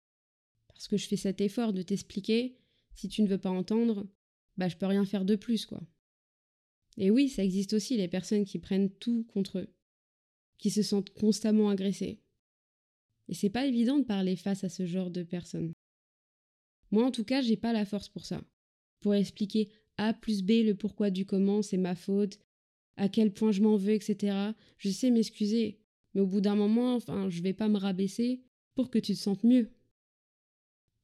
parce 0.76 0.88
que 0.88 0.98
je 0.98 1.08
fais 1.08 1.18
cet 1.18 1.42
effort 1.42 1.74
de 1.74 1.82
t'expliquer, 1.82 2.58
si 2.94 3.08
tu 3.08 3.24
ne 3.24 3.28
veux 3.28 3.40
pas 3.40 3.50
entendre, 3.50 4.08
bah 4.58 4.68
je 4.68 4.78
peux 4.78 4.86
rien 4.86 5.06
faire 5.06 5.26
de 5.26 5.36
plus, 5.36 5.66
quoi. 5.66 5.82
Et 6.98 7.10
oui, 7.10 7.30
ça 7.30 7.44
existe 7.44 7.74
aussi 7.74 7.98
les 7.98 8.08
personnes 8.08 8.46
qui 8.46 8.60
prennent 8.60 8.90
tout 8.90 9.24
contre 9.26 9.60
eux, 9.60 9.74
qui 10.58 10.70
se 10.70 10.84
sentent 10.84 11.10
constamment 11.10 11.70
agressées. 11.70 12.22
Et 13.28 13.34
c'est 13.34 13.50
pas 13.50 13.66
évident 13.66 13.98
de 13.98 14.04
parler 14.04 14.36
face 14.36 14.64
à 14.64 14.70
ce 14.70 14.86
genre 14.86 15.10
de 15.10 15.24
personnes. 15.24 15.74
Moi 16.92 17.06
en 17.06 17.12
tout 17.12 17.26
cas, 17.26 17.42
j'ai 17.42 17.58
pas 17.58 17.74
la 17.74 17.86
force 17.86 18.10
pour 18.10 18.26
ça. 18.26 18.44
Pour 19.00 19.16
expliquer 19.16 19.70
A 19.98 20.14
plus 20.14 20.44
B 20.44 20.64
le 20.64 20.76
pourquoi 20.76 21.10
du 21.10 21.26
comment, 21.26 21.62
c'est 21.62 21.78
ma 21.78 21.96
faute, 21.96 22.40
à 22.98 23.10
quel 23.10 23.34
point 23.34 23.52
je 23.52 23.62
m'en 23.62 23.78
veux, 23.78 23.94
etc. 23.94 24.52
Je 24.78 24.90
sais 24.90 25.10
m'excuser, 25.10 25.82
mais 26.14 26.22
au 26.22 26.28
bout 26.28 26.42
d'un 26.42 26.56
moment, 26.56 26.96
enfin, 26.96 27.30
je 27.30 27.42
vais 27.42 27.54
pas 27.54 27.68
me 27.68 27.78
rabaisser 27.78 28.44
pour 28.76 28.90
que 28.90 29.00
tu 29.00 29.14
te 29.14 29.20
sentes 29.20 29.44
mieux. 29.44 29.75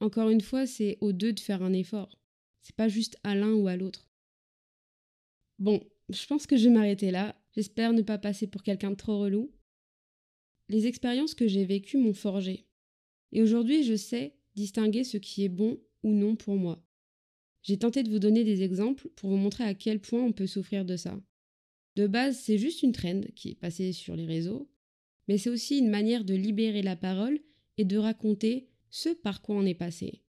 Encore 0.01 0.29
une 0.29 0.41
fois, 0.41 0.65
c'est 0.65 0.97
aux 0.99 1.13
deux 1.13 1.31
de 1.31 1.39
faire 1.39 1.61
un 1.61 1.73
effort. 1.73 2.19
C'est 2.63 2.75
pas 2.75 2.87
juste 2.87 3.17
à 3.23 3.35
l'un 3.35 3.53
ou 3.53 3.67
à 3.67 3.77
l'autre. 3.77 4.09
Bon, 5.59 5.79
je 6.09 6.25
pense 6.25 6.47
que 6.47 6.57
je 6.57 6.65
vais 6.65 6.73
m'arrêter 6.73 7.11
là. 7.11 7.39
J'espère 7.55 7.93
ne 7.93 8.01
pas 8.01 8.17
passer 8.17 8.47
pour 8.47 8.63
quelqu'un 8.63 8.89
de 8.89 8.95
trop 8.95 9.19
relou. 9.19 9.53
Les 10.69 10.87
expériences 10.87 11.35
que 11.35 11.47
j'ai 11.47 11.65
vécues 11.65 11.97
m'ont 11.97 12.15
forgé. 12.15 12.65
Et 13.31 13.43
aujourd'hui, 13.43 13.83
je 13.83 13.95
sais 13.95 14.35
distinguer 14.55 15.03
ce 15.03 15.17
qui 15.17 15.43
est 15.43 15.49
bon 15.49 15.79
ou 16.01 16.11
non 16.11 16.35
pour 16.35 16.55
moi. 16.55 16.83
J'ai 17.61 17.77
tenté 17.77 18.01
de 18.01 18.09
vous 18.09 18.19
donner 18.19 18.43
des 18.43 18.63
exemples 18.63 19.07
pour 19.15 19.29
vous 19.29 19.37
montrer 19.37 19.65
à 19.65 19.75
quel 19.75 19.99
point 19.99 20.23
on 20.23 20.31
peut 20.31 20.47
souffrir 20.47 20.83
de 20.83 20.97
ça. 20.97 21.21
De 21.95 22.07
base, 22.07 22.39
c'est 22.39 22.57
juste 22.57 22.81
une 22.81 22.91
trend 22.91 23.21
qui 23.35 23.49
est 23.49 23.55
passée 23.55 23.93
sur 23.93 24.15
les 24.15 24.25
réseaux, 24.25 24.67
mais 25.27 25.37
c'est 25.37 25.51
aussi 25.51 25.77
une 25.77 25.89
manière 25.91 26.25
de 26.25 26.33
libérer 26.33 26.81
la 26.81 26.95
parole 26.95 27.39
et 27.77 27.85
de 27.85 27.97
raconter 27.97 28.70
ce 28.91 29.09
par 29.09 29.41
quoi 29.41 29.55
on 29.55 29.65
est 29.65 29.73
passé, 29.73 30.21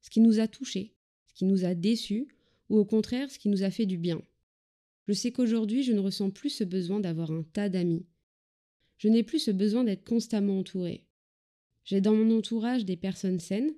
ce 0.00 0.10
qui 0.10 0.20
nous 0.20 0.38
a 0.38 0.46
touchés, 0.46 0.94
ce 1.26 1.34
qui 1.34 1.44
nous 1.44 1.64
a 1.64 1.74
déçus, 1.74 2.28
ou 2.68 2.78
au 2.78 2.84
contraire 2.84 3.30
ce 3.30 3.38
qui 3.38 3.48
nous 3.48 3.64
a 3.64 3.70
fait 3.70 3.86
du 3.86 3.98
bien. 3.98 4.22
Je 5.08 5.12
sais 5.12 5.32
qu'aujourd'hui 5.32 5.82
je 5.82 5.92
ne 5.92 5.98
ressens 5.98 6.30
plus 6.30 6.50
ce 6.50 6.62
besoin 6.64 7.00
d'avoir 7.00 7.32
un 7.32 7.42
tas 7.42 7.68
d'amis. 7.68 8.06
Je 8.98 9.08
n'ai 9.08 9.22
plus 9.22 9.40
ce 9.40 9.50
besoin 9.50 9.82
d'être 9.82 10.04
constamment 10.04 10.58
entouré. 10.58 11.06
J'ai 11.84 12.00
dans 12.00 12.14
mon 12.14 12.36
entourage 12.36 12.84
des 12.84 12.96
personnes 12.96 13.40
saines, 13.40 13.74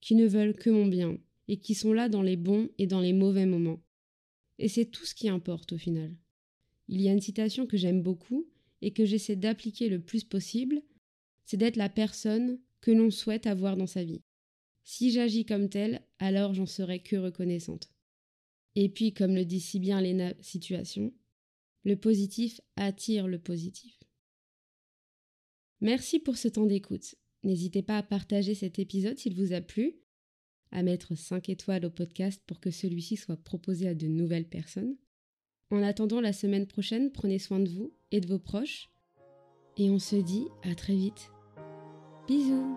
qui 0.00 0.14
ne 0.14 0.26
veulent 0.26 0.56
que 0.56 0.70
mon 0.70 0.86
bien, 0.86 1.18
et 1.48 1.58
qui 1.58 1.74
sont 1.74 1.92
là 1.92 2.08
dans 2.08 2.22
les 2.22 2.36
bons 2.36 2.68
et 2.78 2.86
dans 2.86 3.00
les 3.00 3.12
mauvais 3.12 3.46
moments. 3.46 3.82
Et 4.58 4.68
c'est 4.68 4.86
tout 4.86 5.04
ce 5.04 5.14
qui 5.14 5.28
importe 5.28 5.72
au 5.72 5.78
final. 5.78 6.16
Il 6.88 7.00
y 7.00 7.08
a 7.08 7.12
une 7.12 7.20
citation 7.20 7.66
que 7.66 7.76
j'aime 7.76 8.02
beaucoup 8.02 8.48
et 8.82 8.92
que 8.92 9.04
j'essaie 9.04 9.36
d'appliquer 9.36 9.88
le 9.88 10.00
plus 10.00 10.24
possible, 10.24 10.82
c'est 11.44 11.56
d'être 11.56 11.76
la 11.76 11.88
personne 11.88 12.58
que 12.80 12.90
l'on 12.90 13.10
souhaite 13.10 13.46
avoir 13.46 13.76
dans 13.76 13.86
sa 13.86 14.04
vie. 14.04 14.22
Si 14.84 15.10
j'agis 15.10 15.44
comme 15.44 15.68
telle, 15.68 16.02
alors 16.18 16.54
j'en 16.54 16.66
serai 16.66 17.00
que 17.00 17.16
reconnaissante. 17.16 17.90
Et 18.76 18.88
puis, 18.88 19.12
comme 19.12 19.34
le 19.34 19.44
dit 19.44 19.60
si 19.60 19.80
bien 19.80 20.00
Léna 20.00 20.34
Situation, 20.40 21.12
le 21.84 21.96
positif 21.96 22.60
attire 22.76 23.26
le 23.26 23.38
positif. 23.38 23.98
Merci 25.80 26.18
pour 26.18 26.36
ce 26.36 26.48
temps 26.48 26.66
d'écoute. 26.66 27.14
N'hésitez 27.42 27.82
pas 27.82 27.98
à 27.98 28.02
partager 28.02 28.54
cet 28.54 28.78
épisode 28.78 29.18
s'il 29.18 29.34
vous 29.34 29.52
a 29.52 29.60
plu, 29.60 29.96
à 30.72 30.82
mettre 30.82 31.14
5 31.14 31.48
étoiles 31.48 31.86
au 31.86 31.90
podcast 31.90 32.42
pour 32.46 32.60
que 32.60 32.70
celui-ci 32.70 33.16
soit 33.16 33.36
proposé 33.36 33.88
à 33.88 33.94
de 33.94 34.06
nouvelles 34.06 34.48
personnes. 34.48 34.96
En 35.70 35.82
attendant 35.82 36.20
la 36.20 36.32
semaine 36.32 36.66
prochaine, 36.66 37.12
prenez 37.12 37.38
soin 37.38 37.60
de 37.60 37.68
vous 37.68 37.92
et 38.10 38.20
de 38.20 38.26
vos 38.26 38.38
proches. 38.38 38.90
Et 39.76 39.90
on 39.90 39.98
se 39.98 40.16
dit 40.16 40.46
à 40.62 40.74
très 40.74 40.94
vite. 40.94 41.30
Bisous. 42.26 42.76